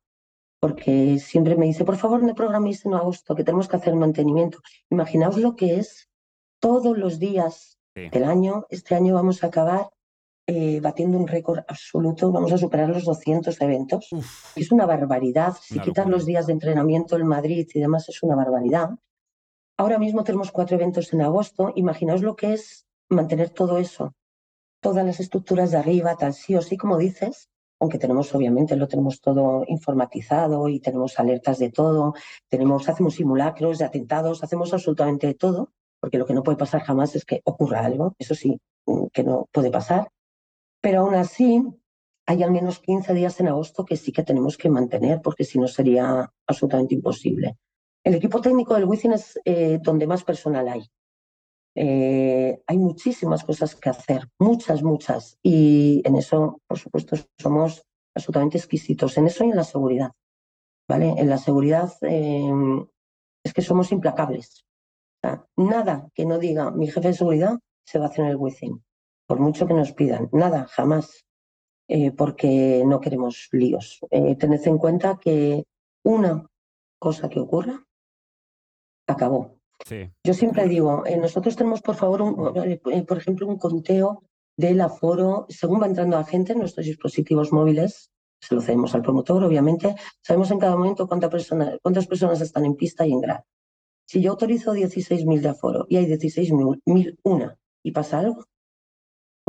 [0.61, 4.59] porque siempre me dice, por favor, no programéis en agosto, que tenemos que hacer mantenimiento.
[4.91, 6.11] Imaginaos lo que es
[6.61, 8.67] todos los días del año.
[8.69, 9.89] Este año vamos a acabar
[10.53, 12.33] eh, batiendo un récord absoluto.
[12.33, 14.09] Vamos a superar los 200 eventos.
[14.57, 15.55] Es una barbaridad.
[15.63, 18.91] Si quitas los días de entrenamiento en Madrid y demás, es una barbaridad.
[19.77, 21.73] Ahora mismo tenemos cuatro eventos en agosto.
[21.77, 24.13] Imaginaos lo que es mantener todo eso.
[24.81, 28.89] Todas las estructuras de arriba, tal sí o sí, como dices, aunque tenemos, obviamente, lo
[28.89, 32.15] tenemos todo informatizado y tenemos alertas de todo,
[32.49, 36.81] tenemos, hacemos simulacros de atentados, hacemos absolutamente de todo, porque lo que no puede pasar
[36.81, 40.09] jamás es que ocurra algo, eso sí, mm, que no puede pasar.
[40.81, 41.63] Pero aún así,
[42.27, 45.59] hay al menos 15 días en agosto que sí que tenemos que mantener, porque si
[45.59, 47.59] no sería absolutamente imposible.
[48.05, 50.91] El equipo técnico del Wizzing es eh, donde más personal hay.
[51.75, 55.39] Eh, hay muchísimas cosas que hacer, muchas, muchas.
[55.43, 57.83] Y en eso, por supuesto, somos
[58.15, 59.19] absolutamente exquisitos.
[59.19, 60.13] En eso y en la seguridad.
[60.89, 61.15] ¿vale?
[61.19, 62.51] En la seguridad eh,
[63.45, 64.65] es que somos implacables.
[65.57, 68.83] nada que no diga mi jefe de seguridad se va a hacer en el Wizzing
[69.31, 70.29] por mucho que nos pidan.
[70.33, 71.25] Nada, jamás,
[71.87, 74.01] eh, porque no queremos líos.
[74.11, 75.67] Eh, tened en cuenta que
[76.03, 76.49] una
[76.99, 77.87] cosa que ocurra,
[79.07, 79.61] acabó.
[80.27, 82.35] Yo siempre digo, eh, nosotros tenemos, por favor, un,
[83.07, 84.25] por ejemplo, un conteo
[84.57, 88.11] del aforo, según va entrando la gente en nuestros dispositivos móviles,
[88.43, 89.95] se lo cedemos al promotor, obviamente,
[90.27, 93.45] sabemos en cada momento cuántas personas están en pista y en grado.
[94.09, 98.45] Si yo autorizo 16.000 de aforo y hay 16.000 y pasa algo,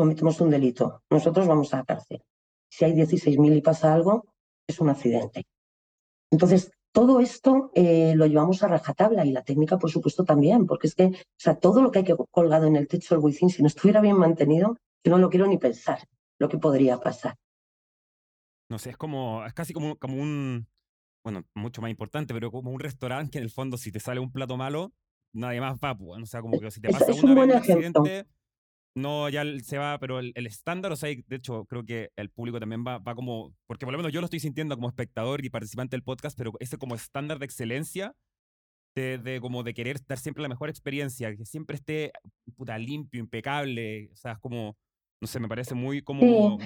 [0.02, 1.04] cometemos un delito.
[1.12, 2.24] Nosotros vamos a la cárcel.
[2.72, 4.34] Si hay 16.000 y pasa algo,
[4.68, 5.44] es un accidente.
[6.32, 10.88] Entonces, todo esto eh, lo llevamos a rajatabla y la técnica, por supuesto, también, porque
[10.88, 13.52] es que, o sea, todo lo que hay que colgado en el techo del Wizzing,
[13.52, 16.00] si no estuviera bien mantenido, yo no lo quiero ni pensar
[16.40, 17.36] lo que podría pasar.
[18.72, 20.68] No sé, es como, es casi como, como un,
[21.24, 24.20] bueno, mucho más importante, pero como un restaurante que en el fondo si te sale
[24.20, 24.94] un plato malo,
[25.32, 28.26] nadie más va, pues, o sea, como que si te pasa una vez un accidente,
[28.96, 32.60] no, ya se va, pero el, estándar, o sea, de hecho, creo que el público
[32.60, 35.50] también va, va como, porque por lo menos yo lo estoy sintiendo como espectador y
[35.50, 38.16] participante del podcast, pero ese como estándar de excelencia,
[38.96, 42.12] de, como de querer dar siempre la mejor experiencia, que siempre esté
[42.58, 44.76] puta, limpio, impecable, o sea, es como,
[45.22, 46.58] no sé, me parece muy como...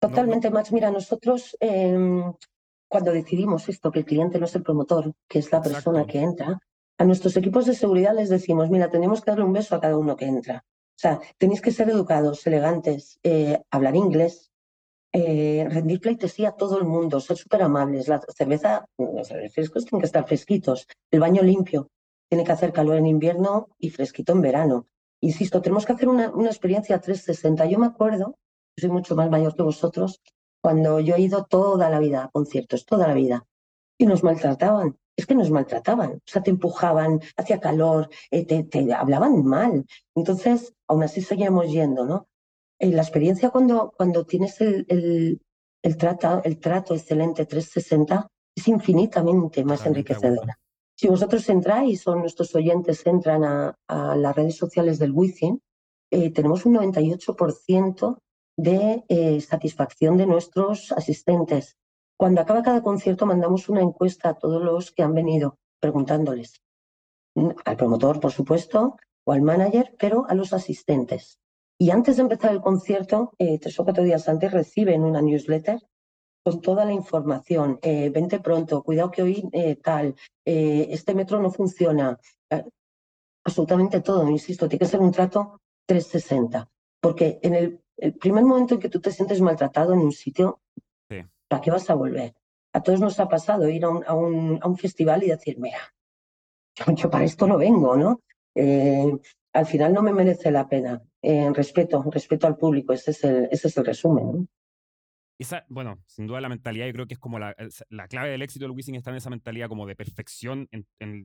[0.00, 0.72] Totalmente, Max.
[0.72, 2.32] Mira, nosotros em,
[2.88, 6.20] cuando decidimos esto, que el cliente no es el promotor, que es la persona que
[6.20, 6.58] entra,
[6.98, 9.96] a nuestros equipos de seguridad les decimos, mira, tenemos que darle un beso a cada
[9.96, 10.64] uno que entra.
[10.96, 14.50] O sea, tenéis que ser educados, elegantes, eh, hablar inglés,
[15.12, 18.08] eh, rendir pleitesía a todo el mundo, ser súper amables.
[18.08, 20.86] La cerveza, los refrescos tienen que estar fresquitos.
[21.10, 21.90] El baño limpio.
[22.30, 24.86] Tiene que hacer calor en invierno y fresquito en verano.
[25.20, 27.66] Insisto, tenemos que hacer una, una experiencia 360.
[27.66, 28.38] Yo me acuerdo,
[28.78, 30.22] soy mucho más mayor que vosotros,
[30.62, 33.46] cuando yo he ido toda la vida a conciertos, toda la vida,
[33.98, 38.92] y nos maltrataban es que nos maltrataban, o sea, te empujaban, hacía calor, eh, te,
[38.92, 39.86] hablaban mal.
[40.14, 42.28] Entonces, aún así seguíamos yendo, ¿no?
[42.78, 45.40] Eh, la experiencia cuando, cuando tienes el, el,
[45.82, 50.58] el, trato, el trato excelente 360 es infinitamente más enriquecedora.
[50.94, 55.60] Si vosotros entráis o nuestros oyentes entran a, a las redes sociales del Wizzing,
[56.10, 58.18] eh, tenemos un 98%
[58.58, 61.76] de satisfacción de nuestros asistentes.
[62.18, 66.62] Cuando acaba cada concierto mandamos una encuesta a todos los que han venido preguntándoles,
[67.34, 71.38] mm, al promotor, por supuesto, o al manager, pero a los asistentes.
[71.78, 75.80] Y antes de empezar el concierto, eh, tres o cuatro días antes, reciben una newsletter
[76.42, 77.78] con toda la información.
[77.82, 82.18] Eh, vente pronto, cuidado que hoy eh, tal, este metro no funciona.
[83.44, 86.68] absolutamente todo, insisto, tiene que ser un trato 360.
[87.00, 90.60] Porque en el primer momento en que tú te sientes maltratado en un sitio,
[91.48, 92.34] ¿para qué vas a volver?
[92.72, 95.58] A todos nos ha pasado ir a un, a un, a un festival y decir,
[95.58, 95.78] mira,
[96.96, 98.20] yo, para esto no vengo, ¿no?
[98.54, 99.12] Eh,
[99.52, 101.02] al final no me merece la pena.
[101.22, 104.48] Eh, respeto, respeto al público, ese es el, ese es el resumen.
[105.38, 107.54] Esa, bueno, sin duda la mentalidad, yo creo que es como la,
[107.90, 110.68] la clave del éxito del Wizzing está en esa mentalidad como de perfección,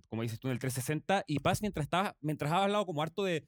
[0.10, 1.24] como dices tú, en el 360.
[1.28, 3.46] Y Paz, mientras, estaba, mientras has hablado como harto de,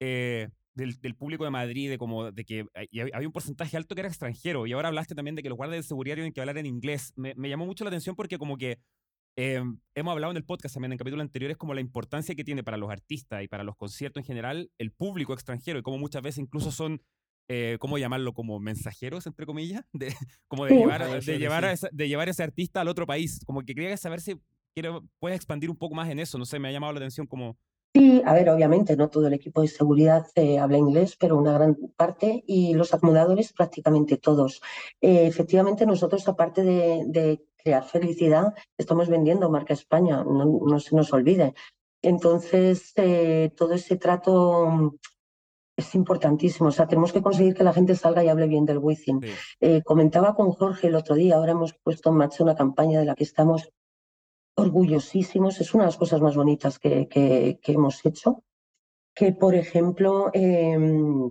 [0.00, 0.48] eh,
[0.80, 2.66] del, público de Madrid, de, como, de que
[3.14, 5.84] había un porcentaje alto que era extranjero, y ahora hablaste también de que los guardias
[5.84, 7.12] de seguridad tienen que hablar en inglés.
[7.16, 8.78] Me, llamó mucho la atención porque como que
[9.36, 12.64] em, hemos hablado en el podcast también en capítulos anteriores como la importancia que tiene
[12.64, 16.22] para los artistas y para los conciertos en general el público extranjero y como muchas
[16.22, 17.00] veces incluso son
[17.52, 18.32] eh, ¿cómo llamarlo?
[18.32, 20.14] Como mensajeros, entre comillas, de,
[20.46, 23.40] como de, llevar, de, llevar a de llevar ese artista al otro país.
[23.44, 24.36] Como que quería saber si
[24.72, 26.38] quiero, puedes expandir un poco más en eso.
[26.38, 27.58] No sé, me ha llamado la atención como
[27.92, 31.52] Sí, a ver, obviamente no todo el equipo de seguridad eh, habla inglés, pero una
[31.52, 34.62] gran parte y los acomodadores prácticamente todos.
[35.00, 41.54] Eh, efectivamente, nosotros aparte de, crear felicidad, estamos vendiendo marca España, no, se nos olvide.
[42.00, 44.96] Entonces, eh, todo ese trato
[45.76, 46.68] es importantísimo.
[46.68, 49.20] O sea, tenemos que conseguir que la gente salga y hable bien del Wizzing.
[49.84, 53.14] comentaba con Jorge el otro día, ahora hemos puesto en marcha una campaña de la
[53.16, 53.70] que estamos
[54.56, 57.08] orgullosísimos, es una de las cosas más bonitas que,
[57.62, 58.42] hemos hecho,
[59.14, 61.30] que por ejemplo, em,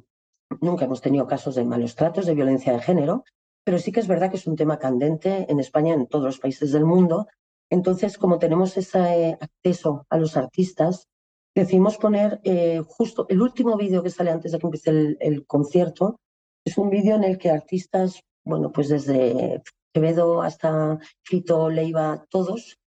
[0.61, 3.23] nunca hemos tenido casos de malos tratos, de violencia de género,
[3.63, 6.39] pero sí que es verdad que es un tema candente en España, en todos los
[6.39, 7.27] países del mundo.
[7.69, 11.07] Entonces, como tenemos ese acceso a los artistas,
[11.55, 15.45] decidimos poner eh, justo el último vídeo que sale antes de que empiece el, el
[15.45, 16.19] concierto.
[16.65, 19.61] Es un vídeo en el que artistas, bueno, pues desde
[19.93, 22.78] Quevedo hasta Fito, Leiva, todos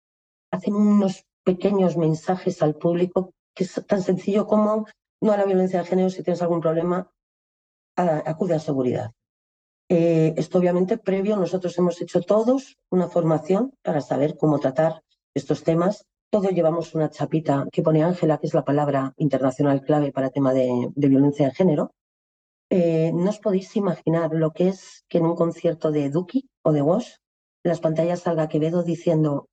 [0.52, 4.86] hacen unos pequeños mensajes al público que es tan sencillo como
[5.20, 7.10] no a la violencia de género, si tienes algún problema,
[7.96, 9.12] acude a seguridad.
[9.88, 15.02] Eh, esto obviamente previo, nosotros hemos hecho todos una formación para saber cómo tratar
[15.34, 16.06] estos temas.
[16.30, 20.54] Todos llevamos una chapita que pone Ángela, que es la palabra internacional clave para tema
[20.54, 21.92] de, violencia de género.
[22.70, 26.72] Eh, no os podéis imaginar lo que es que en un concierto de Duki o
[26.72, 27.16] de Wash
[27.62, 29.48] las pantallas salga Quevedo diciendo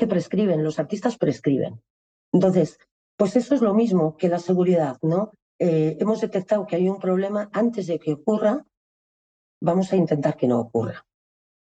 [0.00, 1.82] que prescriben, los artistas prescriben.
[2.32, 2.78] Entonces,
[3.16, 5.32] pues eso es lo mismo que la seguridad, ¿no?
[5.60, 8.64] eh, hemos detectado que hay un problema antes de que ocurra,
[9.60, 11.06] vamos a intentar que no ocurra.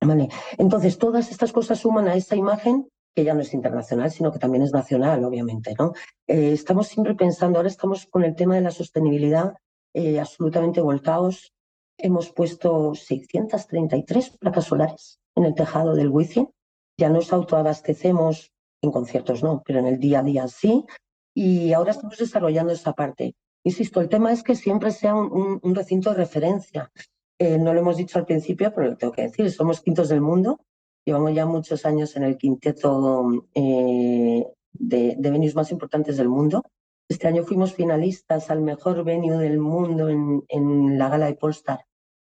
[0.01, 0.27] ¿Vale?
[0.57, 4.39] Entonces, todas estas cosas suman a esa imagen que ya no es internacional, sino que
[4.39, 5.73] también es nacional, obviamente.
[5.79, 5.93] ¿no?
[6.27, 9.53] Eh, estamos siempre pensando, ahora estamos con el tema de la sostenibilidad
[9.93, 11.53] eh, absolutamente volcados.
[11.97, 16.49] Hemos puesto 633 placas solares en el tejado del Wizzing.
[16.97, 20.85] Ya nos autoabastecemos, en conciertos no, pero en el día a día sí.
[21.33, 23.35] Y ahora estamos desarrollando esa parte.
[23.63, 26.91] Insisto, el tema es que siempre sea un, recinto de referencia.
[27.39, 30.21] Eh, no lo hemos dicho al principio, pero lo tengo que decir, somos quintos del
[30.21, 30.59] mundo
[31.05, 36.63] Llevamos ya muchos años en el quinteto eh, de, de venues más importantes del mundo.
[37.07, 41.85] Este año fuimos finalistas al mejor venue del mundo en, la gala de Polestar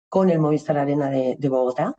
[0.09, 1.97] con el Movistar Arena de, Bogotá.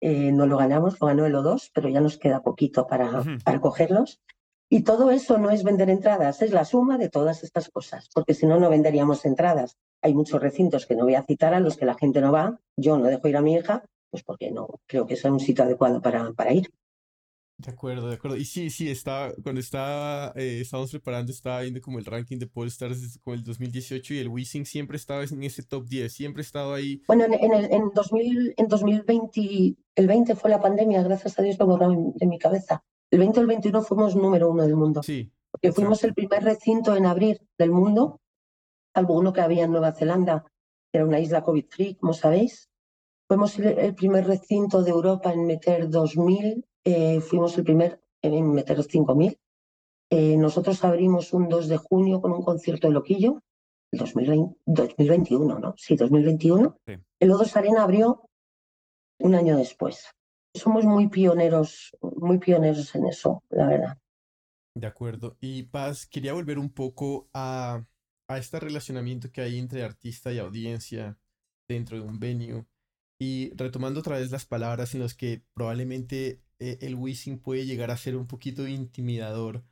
[0.00, 3.60] Eh, no lo ganamos, lo ganó el O2, pero ya nos queda poquito para, para
[3.60, 4.20] cogerlos.
[4.70, 8.34] Y todo eso no es vender entradas, es la suma de todas estas cosas, porque
[8.34, 9.78] si no, no venderíamos entradas.
[10.02, 12.60] Hay muchos recintos que no voy a citar a los que la gente no va.
[12.76, 15.64] Yo no dejo ir a mi hija pues porque no creo que sea un sitio
[15.64, 16.70] adecuado para, para ir.
[17.58, 18.36] De acuerdo, de acuerdo.
[18.36, 22.46] Y sí, sí, estaba, cuando estaba, eh, estábamos preparando, estaba viendo como el ranking de
[22.46, 26.42] Polestars desde como el 2018 y el Wizzing siempre estaba en ese top 10, siempre
[26.42, 27.02] estaba ahí.
[27.08, 31.42] Bueno, en, en, el, en, 2000, en 2020, el 20 fue la pandemia, gracias a
[31.42, 32.84] Dios lo borró de mi cabeza.
[33.10, 35.02] El 20 o el 21 fuimos número uno del mundo.
[35.02, 35.32] Sí.
[35.50, 38.20] Porque fuimos el primer recinto en abrir del mundo,
[38.94, 40.44] salvo uno que había en Nueva Zelanda,
[40.92, 42.68] que era una isla COVID-free, como sabéis.
[43.26, 48.78] Fuimos el primer recinto de Europa en meter 2.000, eh, fuimos el primer en meter
[48.78, 49.38] 5.000.
[50.10, 53.42] Eh, nosotros abrimos un 2 de junio con un concierto de Loquillo,
[53.92, 55.74] el 2021, ¿no?
[55.76, 56.78] Sí, 2021.
[56.86, 58.22] El O2 Arena abrió
[59.20, 60.06] un año después.
[60.54, 63.98] Somos muy pioneros, muy pioneros en eso, la verdad.
[64.74, 65.36] De acuerdo.
[65.40, 67.84] Y Paz, quería volver un poco a,
[68.28, 71.18] a este relacionamiento que hay entre artista y audiencia
[71.68, 72.64] dentro de un venue.
[73.20, 77.90] Y retomando otra vez las palabras en las que probablemente eh, el Wizzing puede llegar
[77.90, 79.64] a ser un poquito intimidador,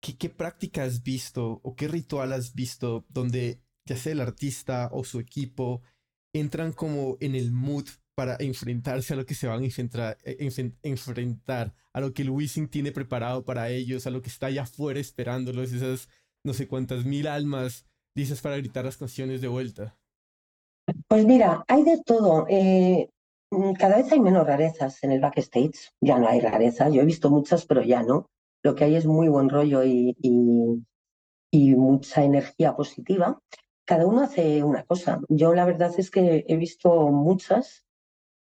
[0.00, 4.88] ¿qué, ¿qué práctica has visto o qué ritual has visto donde ya sea el artista
[4.92, 5.82] o su equipo
[6.34, 10.38] entran como en el mood para enfrentarse a lo que se van a enfrentar, eh,
[10.82, 14.62] enfrentar a lo que el Wizzing tiene preparado para ellos, a lo que está allá
[14.62, 16.08] afuera esperándolos, esas
[16.44, 19.98] no sé cuántas mil almas dices para gritar las canciones de vuelta?
[21.08, 22.46] Pues mira, hay de todo.
[22.48, 23.10] Eh,
[23.78, 25.92] cada vez hay menos rarezas en el backstage.
[26.00, 26.92] Ya no hay rarezas.
[26.92, 28.30] Yo he visto muchas, pero ya no.
[28.62, 30.14] Lo que hay es muy buen rollo y,
[31.52, 33.40] mucha energía positiva.
[33.86, 35.20] Cada uno hace una cosa.
[35.28, 37.84] Yo la verdad es que he visto muchas,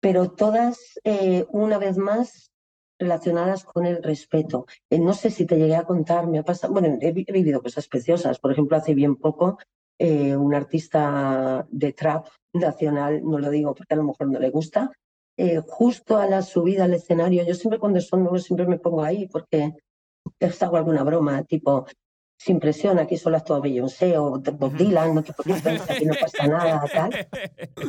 [0.00, 2.50] pero todas, eh, una vez más,
[2.98, 4.66] relacionadas con el respeto.
[4.90, 7.88] Eh, no sé si te llegué a contar, me ha pasado, bueno, he, vivido cosas
[7.88, 8.38] preciosas.
[8.38, 9.58] Por ejemplo, hace bien poco
[9.98, 14.50] eh, un artista de trap nacional, no lo digo porque a lo mejor no le
[14.50, 14.90] gusta,
[15.36, 19.02] eh, justo a la subida al escenario, yo siempre cuando son nuevos siempre me pongo
[19.02, 19.74] ahí porque
[20.40, 21.86] les hago alguna broma, tipo,
[22.38, 26.46] sin presión, aquí solo actúa Beyoncé o Bob Dylan, no te preocupes, aquí no pasa
[26.46, 27.28] nada, tal.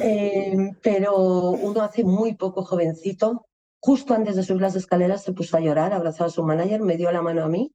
[0.02, 3.46] Eh, pero uno hace muy poco jovencito,
[3.82, 6.98] justo antes de subir las escaleras se puso a llorar, abrazó a su manager, me
[6.98, 7.72] dio la mano a mí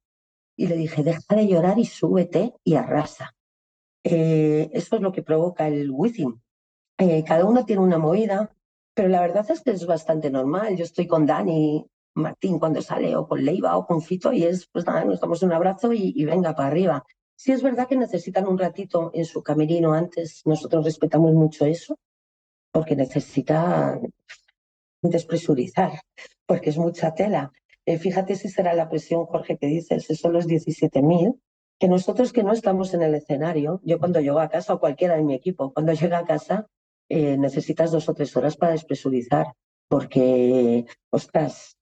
[0.55, 3.33] y le dije, deja de llorar y súbete y arrasa.
[4.03, 6.41] Eh, eso es lo que provoca el whizzing.
[6.97, 8.53] Eh, cada uno tiene una movida,
[8.93, 10.75] pero la verdad es que es bastante normal.
[10.75, 11.85] Yo estoy con Dani
[12.15, 15.41] Martín cuando sale, o con Leiva, o con Fito, y es, pues nada, nos damos
[15.41, 17.05] un abrazo y, venga para arriba.
[17.35, 21.97] Si es verdad que necesitan un ratito en su camerino antes, nosotros respetamos mucho eso,
[22.71, 24.01] porque necesitan
[25.01, 25.99] despresurizar,
[26.45, 27.51] porque es mucha tela.
[27.85, 31.39] Eh, fíjate si será la presión, Jorge, que dices, si son los 17.000,
[31.79, 35.15] que nosotros que no estamos en el escenario, yo cuando llego a casa o cualquiera
[35.15, 36.67] de mi equipo, cuando llega a casa
[37.09, 39.53] eh, necesitas dos o tres horas para despresurizar,
[39.87, 41.77] porque, ostras,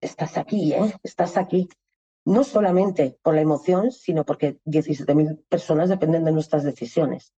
[0.00, 0.94] estás aquí, ¿eh?
[1.02, 1.68] Estás aquí.
[2.24, 7.32] No solamente por la emoción, sino porque 17.000 personas dependen de nuestras decisiones.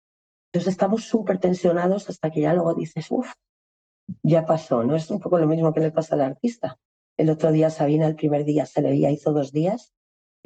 [0.52, 3.32] Entonces estamos súper tensionados hasta que ya luego dices, uff,
[4.22, 4.96] ya pasó, ¿no?
[4.96, 6.78] Es un poco lo mismo que le pasa al artista.
[7.16, 9.92] El otro día Sabina, el primer día se le veía, hizo dos días,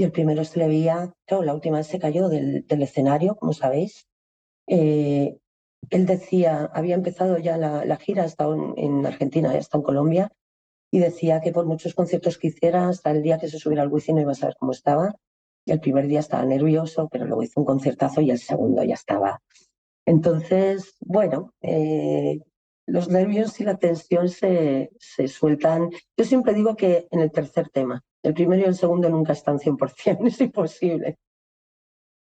[0.01, 3.53] y el primero se le veía, claro, la última vez se cayó del, escenario, como
[3.53, 4.09] sabéis.
[4.66, 5.36] Eh,
[5.90, 10.32] él decía, había empezado ya la, gira, ha estado en, Argentina, ya está en Colombia,
[10.90, 13.92] y decía que por muchos conciertos que hiciera, hasta el día que se subiera al
[13.92, 15.14] Wizzing no iba a saber cómo estaba.
[15.66, 18.94] Y el primer día estaba nervioso, pero luego hizo un concertazo y el segundo ya
[18.94, 19.42] estaba.
[20.07, 22.40] Entonces, bueno, eh,
[22.86, 25.90] los nervios y la tensión se, se sueltan.
[26.16, 29.59] Yo siempre digo que en el tercer tema, el primero y el segundo nunca están
[29.59, 31.16] 100%, es imposible.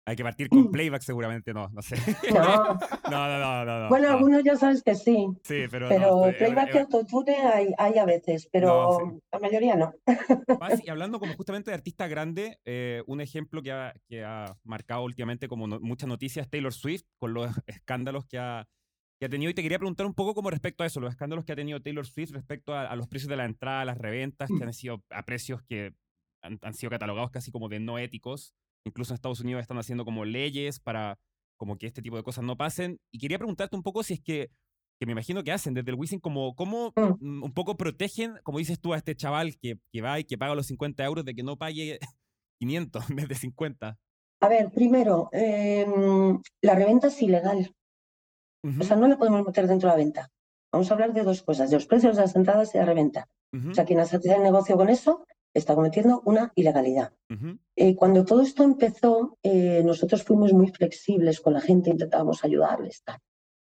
[0.04, 1.94] Hay que partir con playback seguramente, no, no sé.
[2.34, 2.74] No.
[2.74, 2.78] no,
[3.10, 4.14] no, no, no, Bueno, no.
[4.14, 5.28] algunos ya sabes que sí.
[5.44, 8.98] Sí, pero, Pero no, estoy- playback y eh, autotune hay, hay a veces, pero No,
[8.98, 9.20] sí.
[9.30, 9.92] la mayoría no.
[10.58, 14.46] Paz, y hablando como justamente de artista grande, eh, un ejemplo que ha, que ha
[14.64, 18.66] marcado últimamente como no- muchas noticias Taylor Swift con los escándalos que ha,
[19.22, 19.50] que ha tenido.
[19.50, 21.80] Y te quería preguntar un poco como respecto a eso, los escándalos que ha tenido
[21.80, 25.04] Taylor Swift respecto a, a los precios de la entrada, las reventas, que han sido
[25.10, 25.94] a precios que
[26.42, 28.52] han, han sido catalogados casi como de no éticos.
[28.84, 31.20] Incluso en Estados Unidos están haciendo como leyes para
[31.56, 32.98] como que este tipo de cosas no pasen.
[33.12, 34.50] Y quería preguntarte un poco si es que
[35.00, 37.14] que me imagino que hacen desde el Wisin, como cómo Mm.
[37.20, 40.36] mm, un poco protegen, como dices tú, a este chaval que, que va y que
[40.38, 41.98] paga los 50 euros de que no pague
[42.60, 43.98] 500 en vez de 50.
[44.40, 47.72] A ver, primero, em, la reventa es ilegal.
[48.80, 50.30] O sea, no la podemos meter dentro de la venta.
[50.72, 53.28] Vamos a hablar de dos cosas, de los precios de las entradas y la reventa.
[53.70, 57.12] O sea, quien hace el negocio con eso está cometiendo una ilegalidad.
[57.28, 62.44] ujú, Eh, cuando todo esto empezó, eh, nosotros fuimos muy flexibles con la gente, intentábamos
[62.44, 63.02] ayudarles.
[63.02, 63.18] Tal.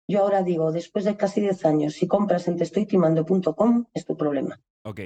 [0.07, 4.59] Yo ahora digo, después de casi 10 años, si compras en teestoytimando.com, es tu problema.
[4.83, 4.99] Ok,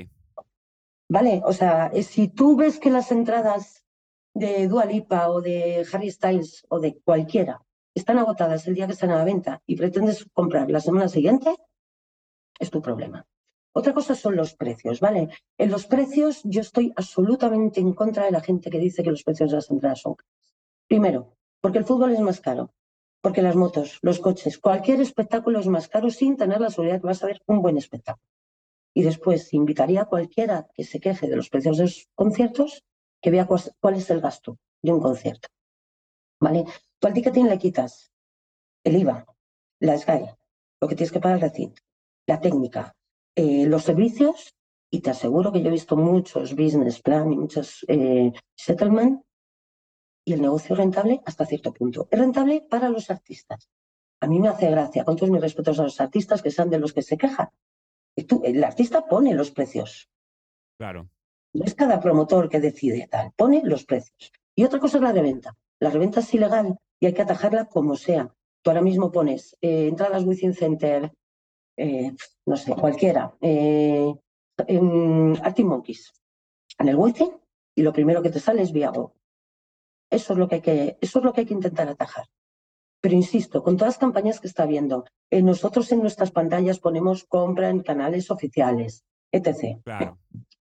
[1.07, 1.41] ¿Vale?
[1.45, 3.85] O sea, eh, si tú ves que las entradas
[4.33, 7.61] de Dua Lipa o de Harry Styles o de cualquiera
[7.95, 11.55] están agotadas el día que están a la venta y pretendes comprar la semana siguiente,
[12.59, 13.25] es tu problema.
[13.73, 15.29] Otra cosa son los precios, ¿vale?
[15.57, 19.23] En los precios yo estoy absolutamente en contra de la gente que dice que los
[19.23, 20.31] precios de las entradas son caros.
[20.87, 22.71] Primero, porque el fútbol es más caro,
[23.21, 27.07] porque las motos, los coches, cualquier espectáculo es más caro sin tener la seguridad que
[27.07, 28.29] vas a ver un buen espectáculo.
[28.93, 32.85] Y después invitaría a cualquiera que se queje de los precios de los conciertos
[33.21, 35.49] que vea cuál, es el gasto de un concierto.
[36.39, 36.65] ¿Vale?
[37.05, 38.11] Tú al ticketing le quitas
[38.83, 39.27] el IVA,
[39.79, 40.35] la SGAE,
[40.81, 41.79] lo que tienes que pagar el recinto,
[42.25, 42.95] la técnica,
[43.35, 44.55] eh, los servicios,
[44.89, 49.21] y te aseguro que yo he visto muchos business plan y muchos eh, settlement,
[50.25, 52.07] y el negocio es rentable hasta cierto punto.
[52.09, 53.69] Es rentable para los artistas.
[54.19, 56.79] A mí me hace gracia, con todos mis respetos a los artistas que sean de
[56.79, 57.49] los que se quejan.
[58.15, 60.09] Y tú, el artista pone los precios.
[60.79, 61.07] claro.
[61.53, 64.31] No es cada promotor que decide tal, pone los precios.
[64.55, 65.55] Y otra cosa es la reventa.
[65.79, 68.33] La reventa es ilegal y hay que atajarla como sea.
[68.63, 71.11] Tú ahora mismo pones eh, entradas Within Center,
[71.77, 72.15] eh,
[72.45, 74.13] no sé, cualquiera, eh,
[74.67, 76.13] en Arctic Monkeys,
[76.79, 77.31] en el Within,
[77.75, 79.13] y lo primero que te sale es Viago.
[80.09, 82.25] Eso es lo que hay que, eso es lo que, hay que intentar atajar.
[83.01, 87.25] Pero insisto, con todas las campañas que está viendo, eh, nosotros en nuestras pantallas ponemos
[87.25, 90.17] compra en canales oficiales, etc Claro.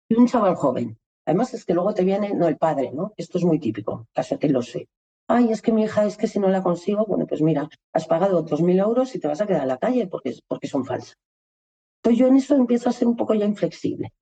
[0.08, 0.98] y un chaval joven.
[1.26, 3.12] Además es que luego te viene, no, el padre, ¿no?
[3.16, 4.88] Esto es muy típico, caso que lo sé.
[5.28, 8.06] Ay, es que mi hija, es que si no la consigo, bueno, pues mira, has
[8.06, 10.84] pagado otros mil euros y te vas a quedar en la calle porque, porque son
[10.84, 11.16] falsas.
[11.98, 14.12] Entonces yo en eso empiezo a ser un poco ya inflexible,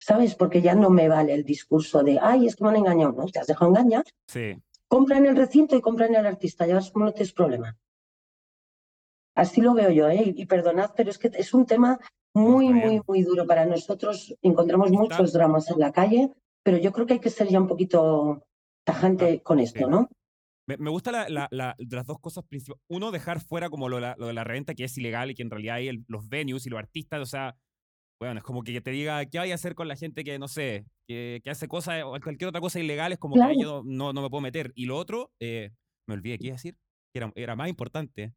[0.00, 0.34] ¿sabes?
[0.34, 3.26] Porque ya no me vale el discurso de, ay, es que me han engañado, ¿no?
[3.26, 4.56] Te has dejado engañar, Sí.
[4.88, 7.76] compra en el recinto y compra en el artista, ya ves cómo no tienes problema.
[9.34, 10.32] Así lo veo yo, ¿eh?
[10.34, 12.00] Y perdonad, pero es que es un tema
[12.38, 14.34] muy, muy, muy duro para nosotros.
[14.42, 16.32] Encontramos muchos dramas en la calle,
[16.64, 18.42] pero yo creo que hay que ser ya un poquito
[18.84, 19.90] tajante con esto, sí.
[19.90, 20.08] ¿no?
[20.66, 22.82] Me, gusta la, la- la- las dos cosas principales.
[22.90, 25.34] Uno, dejar fuera como lo, de la- lo de la reventa, que es ilegal y
[25.34, 27.56] que en realidad hay el- los venues y los artistas, o sea,
[28.20, 30.48] bueno, es como que te diga, ¿qué vaya a hacer con la gente que, no
[30.48, 33.12] sé, que, que hace cosas o cualquier otra cosa ilegal?
[33.12, 34.72] Es como que ahí yo no, no me puedo meter.
[34.74, 35.70] Y lo otro, eh,
[36.06, 36.74] me olvidé qué iba a decir,
[37.14, 38.34] que era, era más importante.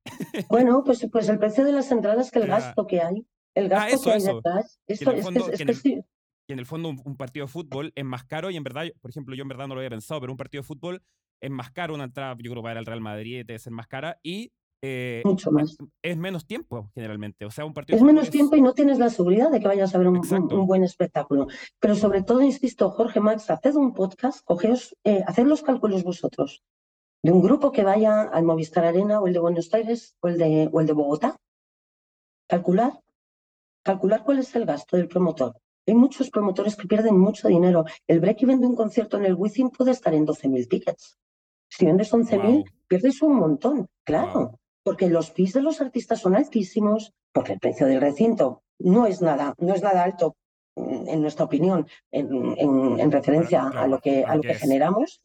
[0.49, 3.25] Bueno, pues, pues el precio de las entradas que el gasto que hay,
[3.55, 4.35] el gasto Ah, eso, que hay eso.
[4.35, 4.79] detrás.
[4.87, 6.01] en Esto el es que, fondo- es que en que el- sí.
[6.49, 8.85] Y en el fondo un, un partido de fútbol es más caro y en verdad,
[8.99, 11.01] por ejemplo, yo en verdad no lo había pensado, pero un partido de fútbol
[11.41, 14.19] es más caro, una entrada, yo creo, para el Real Madrid debe ser más cara
[14.21, 14.51] y
[14.83, 15.77] eh, Mucho más.
[16.01, 17.45] es menos tiempo generalmente.
[17.45, 19.93] O sea, un partido Es menos tiempo y no tienes la seguridad de que vayas
[19.93, 20.59] a ver un, un- Exacto.
[20.59, 21.47] un buen espectáculo.
[21.79, 26.63] Pero sobre todo, insisto, Jorge Max, haced un podcast, cogeos, eh, haced los cálculos vosotros
[27.23, 30.37] de un grupo que vaya al Movistar Arena o el de Buenos Aires o el
[30.39, 31.37] de, o el de Bogotá.
[32.47, 32.99] Calcular,
[33.83, 35.53] calcular cuál es el gasto del promotor.
[35.87, 37.85] Hay muchos promotores que pierden mucho dinero.
[38.07, 41.17] El break-even de un concierto en el Wizzing puede estar en 12.000 tickets.
[41.69, 42.63] Si vendes 11.000, Guau.
[42.87, 44.59] pierdes un montón, claro.
[44.83, 49.21] Porque los fees de los artistas son altísimos, porque el precio del recinto no es
[49.21, 50.35] nada, no es nada alto,
[50.75, 54.47] mm, en nuestra opinión, en, en- en referencia Claro, a lo que, a lo que
[54.49, 54.59] que es.
[54.59, 55.21] generamos,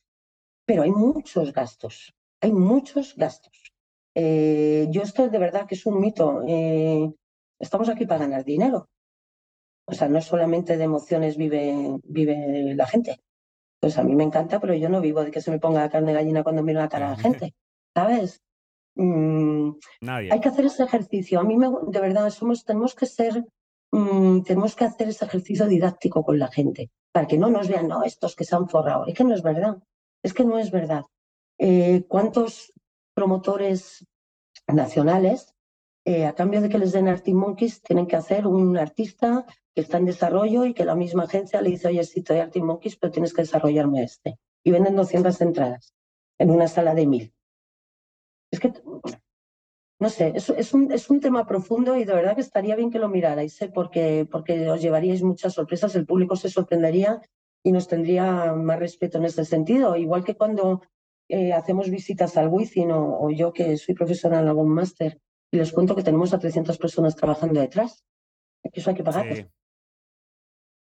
[0.66, 3.72] pero hay muchos gastos, hay muchos gastos.
[4.14, 6.42] Eh, yo esto de verdad que es un mito.
[6.46, 7.11] eh,
[7.59, 8.88] estamos aquí para ganar dinero.
[9.86, 13.20] O sea, no solamente de emociones vive, vive la gente.
[13.80, 15.90] Pues a mí me encanta, pero yo no vivo de que se me ponga la
[15.90, 17.54] carne de gallina cuando miro la cara a la gente.
[17.94, 18.42] ¿Sabes?
[18.96, 20.32] Mm, Nadie.
[20.32, 21.38] hay que hacer ese ejercicio.
[21.38, 23.44] A mí, me, de verdad, somos, tenemos que ser,
[23.92, 27.86] mm, tenemos que hacer ese ejercicio didáctico con la gente, para que no nos vean,
[27.86, 29.07] no, estos que se han forrado.
[29.07, 29.76] Es que no es verdad.
[30.22, 31.04] Es que no es verdad.
[31.59, 32.72] eh, ¿cuántos
[33.14, 34.07] promotores
[34.66, 35.54] nacionales,
[36.07, 39.44] a cambio de que les den Arctic Monkeys, tienen que hacer un artista
[39.74, 42.42] que está en desarrollo y que la misma agencia le dice, oye, sí, te doy
[42.42, 42.64] Arctic
[43.00, 44.38] pero tienes que desarrollarme este?
[44.64, 45.94] Y venden 200 entradas
[46.38, 47.34] en una sala de mil.
[48.52, 48.72] Es que
[49.98, 52.90] no sé, es, es, un, es, un, tema profundo y de verdad que estaría bien
[52.90, 53.70] que lo mirarais, ¿eh?
[53.72, 57.22] porque, porque os llevaríais muchas sorpresas, el público se sorprendería
[57.62, 59.96] y nos tendría más respeto en ese sentido.
[59.96, 60.82] Igual que cuando
[61.28, 65.18] eh, hacemos visitas al Wizzing o, yo que soy profesora en algún máster
[65.51, 68.05] y les cuento que tenemos a 300 personas trabajando detrás,
[68.62, 69.51] eso hay que pagar.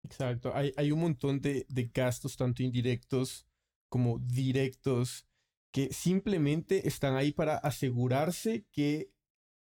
[0.03, 3.47] Exacto, hay, hay un montón de, de gastos, tanto indirectos
[3.89, 5.27] como directos,
[5.73, 9.11] que simplemente están ahí para asegurarse que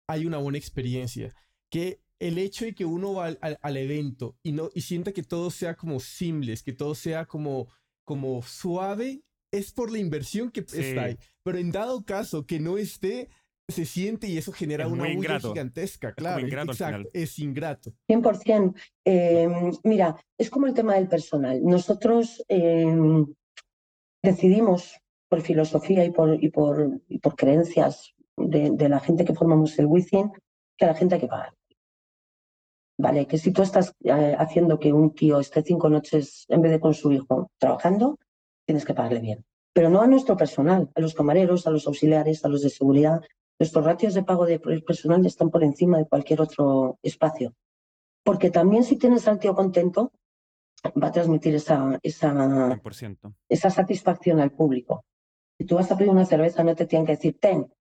[0.07, 1.33] hay una buena experiencia,
[1.69, 5.51] que el hecho de que uno va al, evento y no y sienta que todo
[5.51, 7.67] sea como simples, que todo sea como
[8.03, 9.21] como suave,
[9.51, 11.17] es por la inversión que está ahí.
[11.43, 13.29] Pero en dado caso que no esté,
[13.69, 16.39] se siente y eso genera una bulla gigantesca, claro.
[16.39, 17.93] Es ingrato exacto, es ingrato.
[18.07, 18.73] 100%.
[19.03, 21.61] Em, mira, es como el tema del personal.
[21.63, 23.25] Nosotros em,
[24.23, 24.97] decidimos
[25.29, 29.77] por filosofía y por, y por, y por creencias de, de, la gente que formamos
[29.79, 30.31] el Within,
[30.77, 31.53] que a la gente hay que pagar.
[32.99, 36.71] Vale, que si tú estás eh, haciendo que un tío esté cinco noches en vez
[36.71, 38.17] de con su hijo trabajando,
[38.65, 39.45] tienes que pagarle bien.
[39.73, 43.21] Pero no a nuestro personal, a los camareros, a los auxiliares, a los de seguridad.
[43.59, 47.55] Nuestros ratios de pago de personal están por encima de cualquier otro espacio.
[48.23, 50.11] Porque también si tienes al tío contento,
[51.01, 52.79] va a transmitir esa, esa,
[53.49, 55.05] esa satisfacción al público.
[55.57, 57.73] Si tú vas a pedir una cerveza, no te tienen que decir, ten.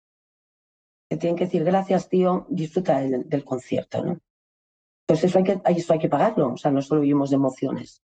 [1.09, 4.19] Te tienen que decir, gracias, tío, disfruta del, concierto, ¿no?
[5.07, 8.03] Pues eso hay, que, eso hay que pagarlo, o sea, no solo vivimos de emociones.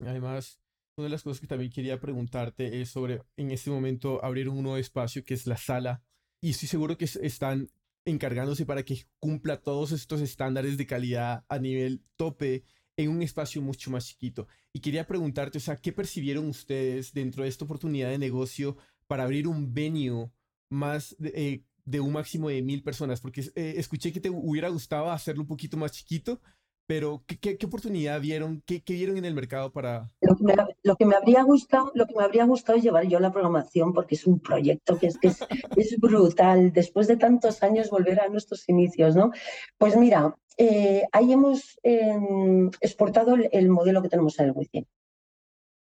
[0.00, 0.60] Además,
[0.96, 4.62] una de las cosas que también quería preguntarte es sobre, en este momento, abrir un
[4.62, 6.02] nuevo espacio que es la sala.
[6.44, 7.70] Y estoy seguro que están
[8.04, 12.64] encargándose para que cumpla todos estos estándares de calidad a nivel tope
[12.98, 14.46] en un espacio mucho más chiquito.
[14.70, 18.76] Y quería preguntarte, o sea, ¿qué percibieron ustedes dentro de esta oportunidad de negocio
[19.06, 20.30] para abrir un venue
[20.68, 23.22] más de, eh, un máximo de mil personas?
[23.22, 26.42] Porque eh, escuché que te hubiera gustado hacerlo un poquito más chiquito,
[26.86, 28.62] pero ¿qué, qué, oportunidad vieron?
[28.66, 30.10] ¿Qué, ¿Qué, vieron en el mercado para...?
[30.20, 33.06] Lo que, me, lo que, me, habría gustado, lo que me habría gustado es llevar
[33.06, 35.38] yo la programación porque es un proyecto que es, que es,
[35.76, 36.72] es brutal.
[36.72, 39.30] Después de tantos años volver a nuestros inicios, ¿no?
[39.78, 44.86] Pues mira, eh, ahí hemos em, exportado el, modelo que tenemos en el Wizzing.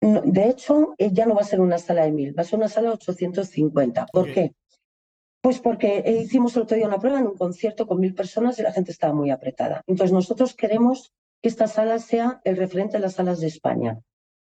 [0.01, 2.57] De hecho, eh, ya no va a ser una sala de mil, va a ser
[2.57, 4.05] una sala de 850.
[4.13, 4.53] ¿Por qué?
[5.41, 8.61] Pues porque hicimos el otro día una prueba en un concierto con mil personas y
[8.61, 9.83] la gente estaba muy apretada.
[9.87, 13.99] Entonces nosotros queremos que esta sala sea el referente de las salas de España.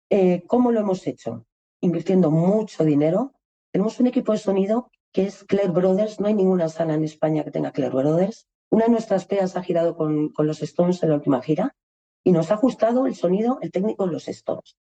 [0.09, 1.44] Eh, ¿Cómo lo hemos hecho?
[1.80, 3.34] Invirtiendo mucho dinero.
[3.72, 6.18] Tenemos un equipo de sonido que es Claire Brothers.
[6.18, 8.47] No hay ninguna sala en España que tenga Claire Brothers.
[8.70, 11.76] Una de nuestras peas ha girado con, con los Stones en la última gira
[12.24, 14.76] y nos ha ajustado el sonido, el técnico de los Stones.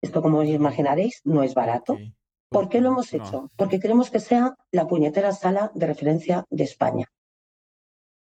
[0.00, 1.96] Esto, como os imaginaréis, no es barato.
[2.52, 3.50] ¿Por qué lo hemos hecho?
[3.56, 7.06] Porque queremos que sea la puñetera sala de referencia de España.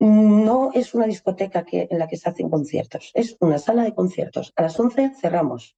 [0.00, 3.94] No es una discoteca que, en la que se hacen conciertos, es una sala de
[3.94, 4.52] conciertos.
[4.56, 5.76] A las 11 cerramos.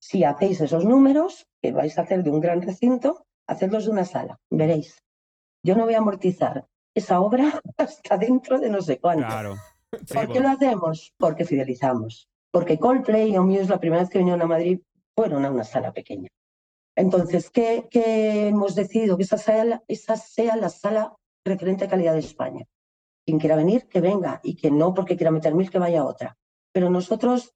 [0.00, 4.04] Si hacéis esos números, que vais a hacer de un gran recinto, hacedlos de una
[4.04, 5.02] sala, veréis.
[5.62, 9.26] Yo no voy a amortizar esa obra hasta dentro de no sé cuánto.
[9.26, 9.56] Claro.
[9.90, 11.12] ¿Por qué lo hacemos?
[11.18, 12.28] Porque fidelizamos.
[12.50, 14.80] Porque Coldplay o Muse la primera vez que vinieron a Madrid
[15.14, 16.28] fueron a una sala pequeña.
[16.96, 19.16] Entonces, ¿qué, hemos decidido?
[19.16, 21.14] Que esa sea, esa sea la sala
[21.44, 22.66] referente a calidad de España.
[23.26, 26.04] Quien quiera venir, que venga, y que no porque quiera meter mil, que vaya a
[26.04, 26.36] otra.
[26.72, 27.54] Pero nosotros,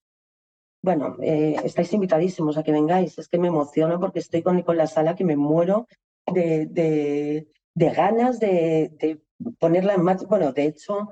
[0.83, 3.19] bueno, eh, estáis invitadísimos a que vengáis.
[3.19, 5.87] Es que me emociono porque estoy con, con la sala que me muero
[6.27, 9.23] de, ganas de, de,
[9.59, 10.27] ponerla en marcha.
[10.27, 11.11] Bueno, de hecho,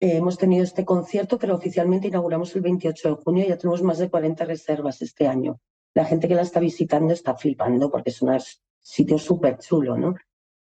[0.00, 3.82] eh, hemos tenido este concierto, pero oficialmente inauguramos el 28 de junio y ya tenemos
[3.82, 5.60] más de 40 reservas este año
[5.94, 8.36] la gente que la está visitando está flipando porque es un
[8.80, 10.14] sitio súper chulo, ¿no?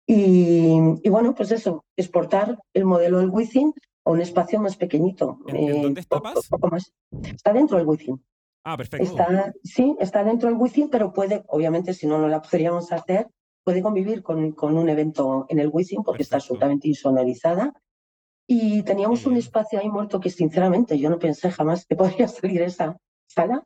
[0.07, 3.73] Y, bueno, pues eso, exportar el modelo del Wizzing
[4.05, 5.39] a un espacio más pequeñito.
[5.47, 6.93] ¿En, dónde está más?
[7.23, 8.23] Está dentro del Wizzing.
[8.63, 9.03] Ah, perfecto.
[9.03, 13.27] Está, sí, está dentro del Wizzing, pero puede, obviamente, si no, no la podríamos hacer,
[13.63, 17.73] puede convivir con, con un evento en el Wizzing porque está absolutamente insonorizada.
[18.47, 22.61] Y teníamos un espacio ahí muerto que, sinceramente, yo no pensé jamás que podría salir
[22.61, 22.95] esa
[23.25, 23.65] sala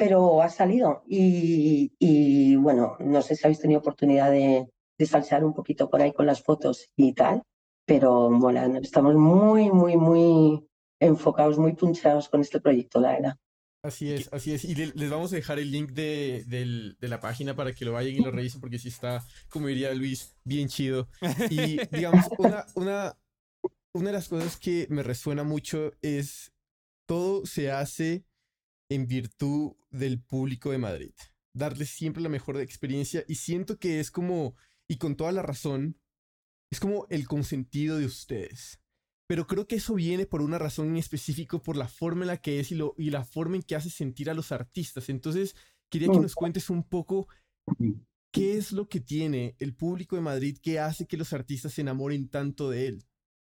[0.00, 1.02] pero ha salido.
[1.06, 4.66] Y, bueno, no sé si habéis tenido oportunidad de,
[4.98, 7.42] de salsear un poquito por ahí con las fotos y tal,
[7.84, 10.66] pero mola, estamos muy, muy, muy
[10.98, 13.36] enfocados, muy punchados con este proyecto, la verdad.
[13.84, 14.64] Así es, así es.
[14.64, 18.14] Y les vamos a dejar el link de, de, la página para que lo vayan
[18.14, 21.08] y lo revisen porque sí está, como diría Luis, bien chido.
[21.50, 23.18] Y digamos, una, una,
[23.92, 26.54] una de las cosas que me resuena mucho es
[27.06, 28.24] todo se hace
[28.90, 31.14] en virtud del público de Madrid.
[31.54, 34.54] Darles siempre la mejor experiencia y siento que es como,
[34.86, 35.98] y con toda la razón,
[36.70, 38.80] es como el consentido de ustedes
[39.30, 42.38] pero creo que eso viene por una razón en específico, por la forma en la
[42.38, 45.08] que es y, lo, y la forma en que hace sentir a los artistas.
[45.08, 45.54] Entonces,
[45.88, 47.28] quería que nos cuentes un poco
[48.32, 51.82] qué es lo que tiene el público de Madrid que hace que los artistas se
[51.82, 53.04] enamoren tanto de él.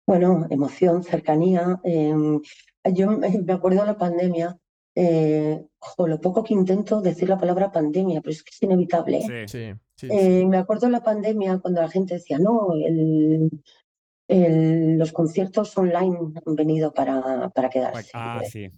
[0.07, 1.81] Bueno, emoción, cercanía.
[1.85, 2.43] Em,
[2.95, 4.59] yo me acuerdo de la pandemia,
[4.95, 5.65] eh,
[5.99, 9.19] lo poco que intento decir la palabra pandemia, pero es que es inevitable.
[9.19, 9.49] ¿eh?
[9.49, 13.51] Sí, sí, eh, me acuerdo de la pandemia cuando la gente decía, no, el,
[14.99, 18.11] los conciertos online han venido para, para quedarse.
[18.15, 18.71] Ah, sí.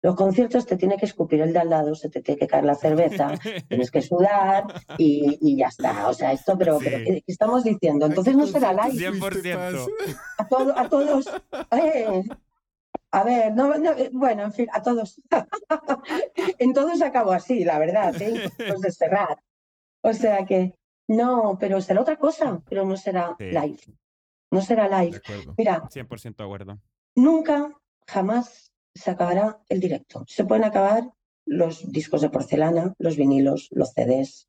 [0.00, 2.64] Los conciertos te tiene que escupir el de al lado, se te tiene que caer
[2.64, 3.32] la cerveza,
[3.68, 4.64] tienes que sudar
[4.96, 6.08] y, ya está.
[6.08, 8.06] O sea, esto, pero, ¿qué, estamos diciendo?
[8.06, 9.10] Entonces no será live.
[9.10, 9.90] 100%.
[10.38, 11.28] A, a todos.
[13.08, 13.72] Eh, a ver, no,
[14.12, 15.20] bueno, en fin, a todos.
[16.58, 18.50] en todos acabo así, la verdad, ¿eh?
[18.56, 19.42] Pues de cerrar.
[20.02, 20.74] O sea que,
[21.08, 23.80] no, pero será otra cosa, pero no será live
[24.50, 25.20] no será live.
[25.56, 26.80] Mira, 100% de acuerdo.
[27.14, 27.72] Nunca,
[28.06, 30.24] jamás se acabará el directo.
[30.26, 31.12] Se pueden acabar
[31.46, 34.48] los discos de porcelana, los vinilos, los CDs,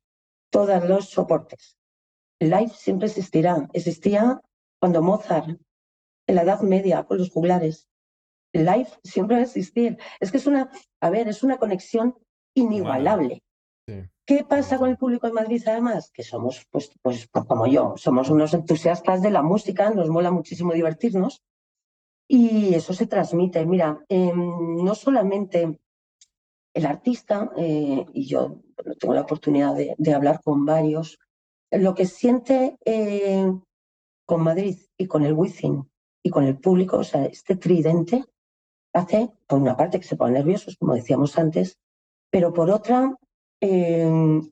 [0.50, 1.76] todos los soportes.
[2.38, 3.68] El live siempre existirá.
[3.72, 4.40] Existía
[4.78, 5.60] cuando Mozart,
[6.26, 7.88] en la Edad Media, con los juglares.
[8.52, 9.98] El live siempre va a existir.
[10.18, 10.70] Es que es una,
[11.00, 12.16] a ver, es una conexión
[12.54, 13.42] inigualable.
[14.26, 16.10] ¿Qué pasa con el público de Madrid además?
[16.12, 20.30] Que somos, pues, pues, pues, como yo, somos unos entusiastas de la música, nos mola
[20.30, 21.42] muchísimo divertirnos
[22.28, 23.66] y eso se transmite.
[23.66, 25.80] Mira, em, no solamente
[26.74, 28.62] el artista, eh, y yo
[29.00, 31.18] tengo la oportunidad de, hablar con varios,
[31.72, 33.52] lo que siente eh,
[34.24, 35.90] con Madrid y con el Wizzing
[36.22, 38.24] y con el público, o sea, este tridente,
[38.92, 41.78] hace, por una parte, que se ponen nerviosos, como decíamos antes,
[42.30, 43.16] pero por otra,
[43.60, 44.50] Em,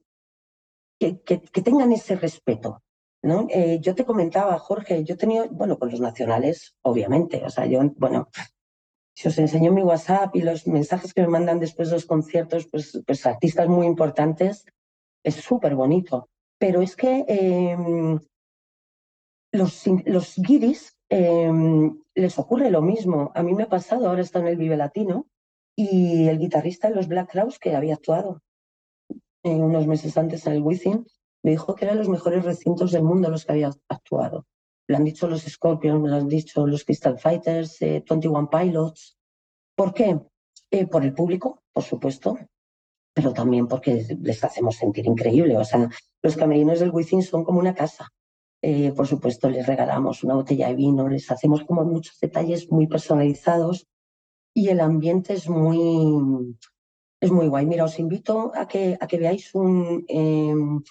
[1.01, 2.83] que, tengan ese respeto.
[3.23, 3.47] ¿no?
[3.51, 7.67] Eh, yo te comentaba, Jorge, yo he tenido, bueno, con los nacionales, obviamente, o sea,
[7.67, 8.29] yo, bueno,
[9.15, 12.69] si os enseño mi WhatsApp y los mensajes que me mandan después de los conciertos,
[12.71, 14.65] pues, pues artistas muy importantes,
[15.25, 16.29] es súper bonito.
[16.59, 18.21] Pero es que em,
[19.53, 23.33] los, los guiris em, les ocurre lo mismo.
[23.35, 25.27] A mí me ha pasado, ahora está en el Vive Latino,
[25.77, 28.43] y el guitarrista de los Black Crowes que había actuado
[29.45, 31.07] unos meses antes en el Wizzing,
[31.43, 34.47] me dijo que eran los mejores recintos del mundo los que había actuado.
[34.89, 39.17] Lo han dicho los Scorpions, me lo han dicho los Crystal Fighters, 21 eh, Pilots.
[39.77, 40.19] ¿Por qué?
[40.71, 42.39] Eh, por el público, por supuesto,
[43.15, 45.57] pero también porque les hacemos sentir increíble.
[45.57, 45.89] O sea,
[46.23, 48.09] los camerinos del Wizzing son como una casa.
[48.61, 52.89] Eh, por supuesto, les regalamos una botella de vino, les hacemos como muchos detalles muy
[52.89, 53.87] personalizados
[54.53, 56.57] y el ambiente es muy,
[57.21, 57.67] es muy guay.
[57.67, 60.83] Mira, os invito a que, a que veáis un, em,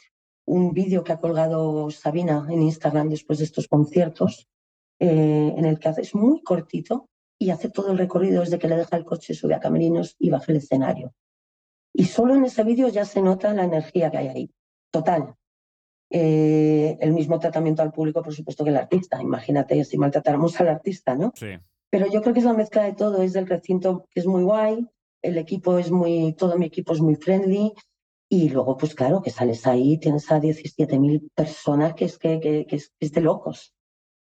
[0.45, 4.47] un vídeo que ha colgado Sabina en Instagram después de estos conciertos,
[4.99, 8.68] eh, en el que hace, es muy cortito y hace todo el recorrido desde que
[8.68, 11.13] le deja el coche, sube a camerinos y baja el escenario.
[11.93, 14.51] Y solo en ese vídeo ya se nota la energía que hay ahí.
[14.91, 15.36] Total.
[16.10, 19.22] Eh, el mismo tratamiento al público, por supuesto, que el artista.
[19.22, 21.34] Imagínate si maltratáramos al artista, ¿no?
[21.36, 21.47] Sí.
[21.89, 23.22] Pero yo creo que es la mezcla de todo.
[23.22, 24.88] Es del recinto que es muy guay,
[25.22, 27.74] el equipo es muy, todo mi equipo es muy friendly.
[28.30, 32.76] Y luego, pues claro, que sales ahí, tienes a 17.000 personas que es, que, que,
[32.76, 33.74] es, de locos.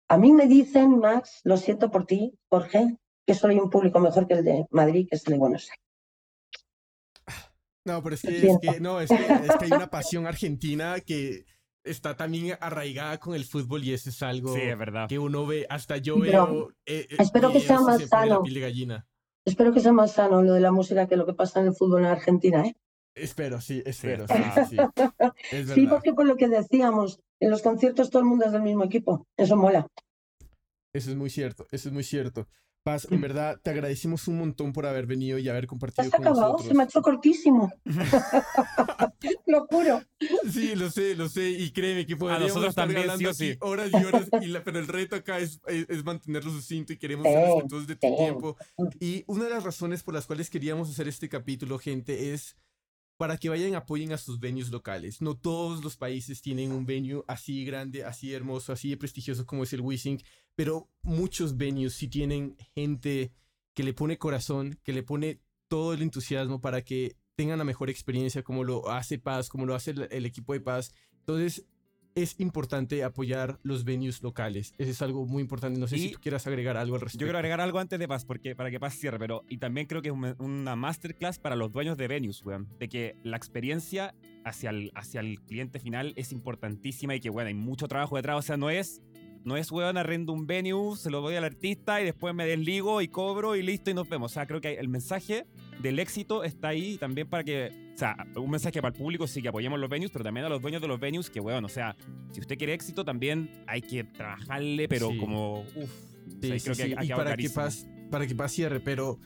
[0.09, 3.99] A mí me dicen, Max, lo siento por ti, Jorge, que solo hay un público
[3.99, 5.79] mejor que el de Madrid, que es el de Buenos Aires.
[7.85, 10.99] No, pero es que, es que, no, es que, es que hay una pasión argentina
[11.01, 11.45] que
[11.83, 14.53] está también arraigada con el fútbol y eso es algo
[15.07, 16.69] que uno ve, hasta yo veo.
[16.85, 18.43] Eh, eh, espero que sea más sano.
[19.45, 21.75] Espero que sea más sano lo de la música que lo que pasa en el
[21.75, 22.75] fútbol en Argentina, ¿eh?
[23.15, 24.25] Espero, sí, espero.
[24.27, 24.33] Sí,
[24.69, 25.65] sí.
[25.73, 28.83] sí, porque por lo que decíamos, en los conciertos todo el mundo es del mismo
[28.83, 29.27] equipo.
[29.37, 29.87] Eso mola.
[30.93, 32.47] Eso es muy cierto, eso es muy cierto.
[32.83, 36.41] Paz, en verdad, te agradecimos un montón por haber venido y haber compartido con acabado?
[36.41, 36.67] nosotros.
[36.67, 37.71] Se me ha hecho cortísimo.
[39.47, 40.01] lo juro.
[40.51, 41.49] Sí, lo sé, lo sé.
[41.49, 44.27] Y créeme que podríamos nosotros estar también, sí, horas y horas.
[44.65, 48.57] pero el reto acá es, es, mantenerlo sucinto y queremos ser respetuosos de tu tiempo.
[48.99, 52.57] Y una de las razones por las cuales queríamos hacer este capítulo, gente, es
[53.15, 55.21] para que vayan y apoyen a sus venues locales.
[55.21, 59.71] No todos los países tienen un venue así grande, así hermoso, así prestigioso como es
[59.71, 60.21] el Wishing,
[60.55, 63.31] pero muchos venues sí tienen gente
[63.73, 67.89] que le pone corazón, que le pone todo el entusiasmo para que tengan la mejor
[67.89, 70.93] experiencia como lo hace Paz, como lo hace el, el equipo de Paz.
[71.19, 71.65] Entonces,
[72.15, 74.73] es importante apoyar los venues locales.
[74.77, 75.79] Eso es algo muy importante.
[75.79, 77.21] No sé si tú quieras agregar algo al respecto.
[77.21, 79.87] Yo quiero agregar algo antes de Paz, porque, para que Paz cierre, pero y también
[79.87, 82.67] creo que es una masterclass para los dueños de venues, weón.
[82.79, 84.13] De que la experiencia
[84.45, 88.37] hacia el, hacia el cliente final es importantísima y que, bueno, hay mucho trabajo detrás.
[88.37, 89.01] O sea, no es
[89.45, 93.01] no es, weón, arrendo un venue, se lo doy al artista y después me desligo
[93.01, 94.31] y cobro y listo y nos vemos.
[94.31, 95.45] O sea, creo que el mensaje
[95.81, 99.41] del éxito está ahí también para que, o sea, un mensaje para el público, sí
[99.41, 101.69] que apoyemos los venues, pero también a los dueños de los venues, que, weón, o
[101.69, 101.95] sea,
[102.31, 105.91] si usted quiere éxito también hay que trabajarle, pero como, uff.
[106.41, 109.19] Sí, creo que y para que, paz, para que paz cierre, pero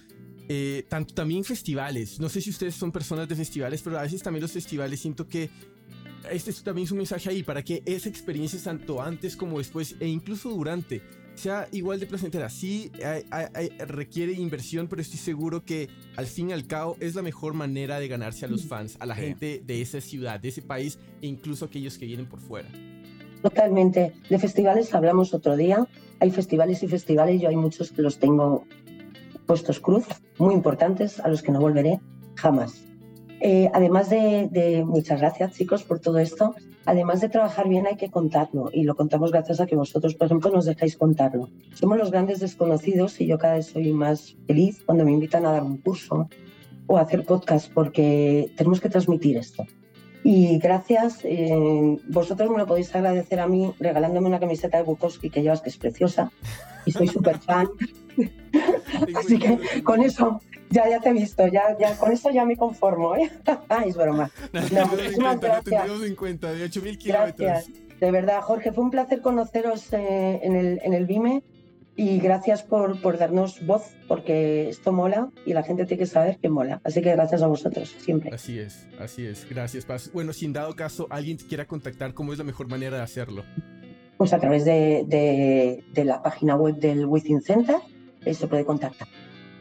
[0.50, 2.20] eh, tanto también festivales.
[2.20, 5.28] No sé si ustedes son personas de festivales, pero a veces también los festivales siento
[5.28, 5.50] que
[6.32, 10.08] este es también un mensaje ahí para que esa experiencia, tanto antes como después e
[10.08, 11.02] incluso durante,
[11.36, 12.50] sea igual de placentera.
[12.50, 12.92] Sí,
[13.88, 18.00] requiere inversión, pero estoy seguro que al fin y al cabo es la mejor manera
[18.00, 21.28] de ganarse a los fans, a la gente de esa ciudad, de ese país e
[21.28, 22.68] incluso aquellos que vienen por fuera.
[23.42, 24.14] Totalmente.
[24.30, 25.88] De festivales hablamos otro día.
[26.20, 28.66] Hay festivales y festivales, yo hay muchos que los tengo
[29.46, 30.06] puestos cruz,
[30.40, 32.00] muy importantes, a los que no volveré
[32.36, 32.87] jamás.
[33.40, 38.10] Eh, además de, muchas gracias chicos por todo esto, además de trabajar bien hay que
[38.10, 41.50] contarlo y lo contamos gracias a que vosotros, por ejemplo, nos dejáis contarlo.
[41.74, 45.52] Somos los grandes desconocidos y yo cada vez soy más feliz cuando me invitan a
[45.52, 46.30] dar un curso
[46.88, 49.66] o a hacer podcast porque tenemos que transmitir esto.
[50.24, 55.30] Y gracias, eh, vosotros me lo podéis agradecer a mí regalándome una camiseta de Bukowski
[55.30, 56.32] que llevas que es preciosa
[56.86, 57.68] y soy súper fan.
[59.16, 62.58] Así que con eso ya, ya te he visto, ya, ya, con eso ya me
[62.58, 63.32] conformo, ¿eh?
[63.86, 64.30] es broma.
[64.54, 66.02] No, no, gracias.
[66.04, 67.70] en cuenta, de 8.000 kilómetros.
[68.00, 71.44] De verdad, Jorge, fue un placer conoceros eh, en, el, en el BIME
[71.96, 76.38] y gracias por, por darnos voz, porque esto mola y la gente tiene que saber
[76.38, 76.80] que mola.
[76.84, 78.30] Así que gracias a vosotros, siempre.
[78.34, 80.12] Así es, así es, gracias, Paz.
[80.14, 83.04] Bueno, si en dado caso alguien te quiera contactar, ¿cómo es la mejor manera de
[83.04, 83.44] hacerlo?
[84.18, 87.78] Pues a través de, de, de la página web del Within Center,
[88.32, 89.08] se puede contactar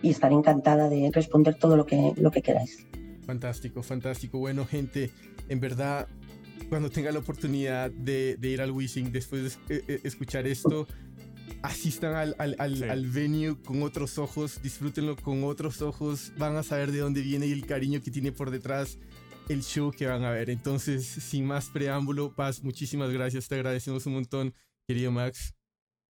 [0.06, 2.86] y estaré encantada de responder todo lo que, lo que queráis.
[3.26, 4.38] Fantástico, fantástico.
[4.38, 5.10] Bueno, gente,
[5.48, 6.06] en verdad,
[6.68, 10.86] cuando tenga la oportunidad de, ir al Wishing después de eh, eh, escuchar esto,
[11.62, 16.92] asistan al, al, al, venue con otros ojos, disfrútenlo con otros ojos, van a saber
[16.92, 18.98] de dónde viene y el cariño que tiene por detrás
[19.48, 20.48] el show que van a ver.
[20.50, 24.54] Entonces, sin más preámbulo, Paz, muchísimas gracias, te agradecemos un montón,
[24.86, 25.55] querido Max.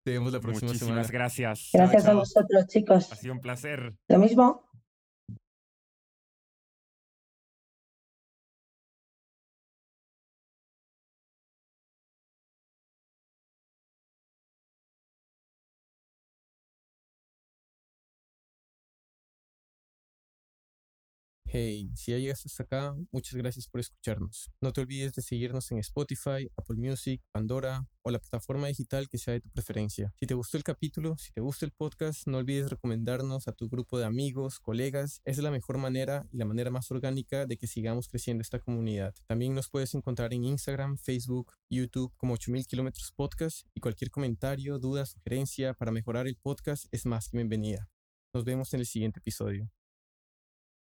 [0.06, 1.70] Te vemos la próxima Muchísimas gracias.
[1.72, 3.10] Gracias a vosotros, chicos.
[3.10, 3.96] Ha sido un placer.
[4.06, 4.65] Lo mismo.
[21.58, 24.50] Hey, si ya llegaste hasta acá, muchas gracias por escucharnos.
[24.60, 29.16] No te olvides de seguirnos en Spotify, Apple Music, Pandora o la plataforma digital que
[29.16, 30.12] sea de tu preferencia.
[30.20, 33.70] Si te gustó el capítulo, si te gusta el podcast, no olvides recomendarnos a tu
[33.70, 35.22] grupo de amigos, colegas.
[35.24, 39.14] Es la mejor manera y la manera más orgánica de que sigamos creciendo esta comunidad.
[39.26, 44.78] También nos puedes encontrar en Instagram, Facebook, YouTube como 8000 kilómetros podcast y cualquier comentario,
[44.78, 47.88] duda, sugerencia para mejorar el podcast es más que bienvenida.
[48.34, 49.70] Nos vemos en el siguiente episodio.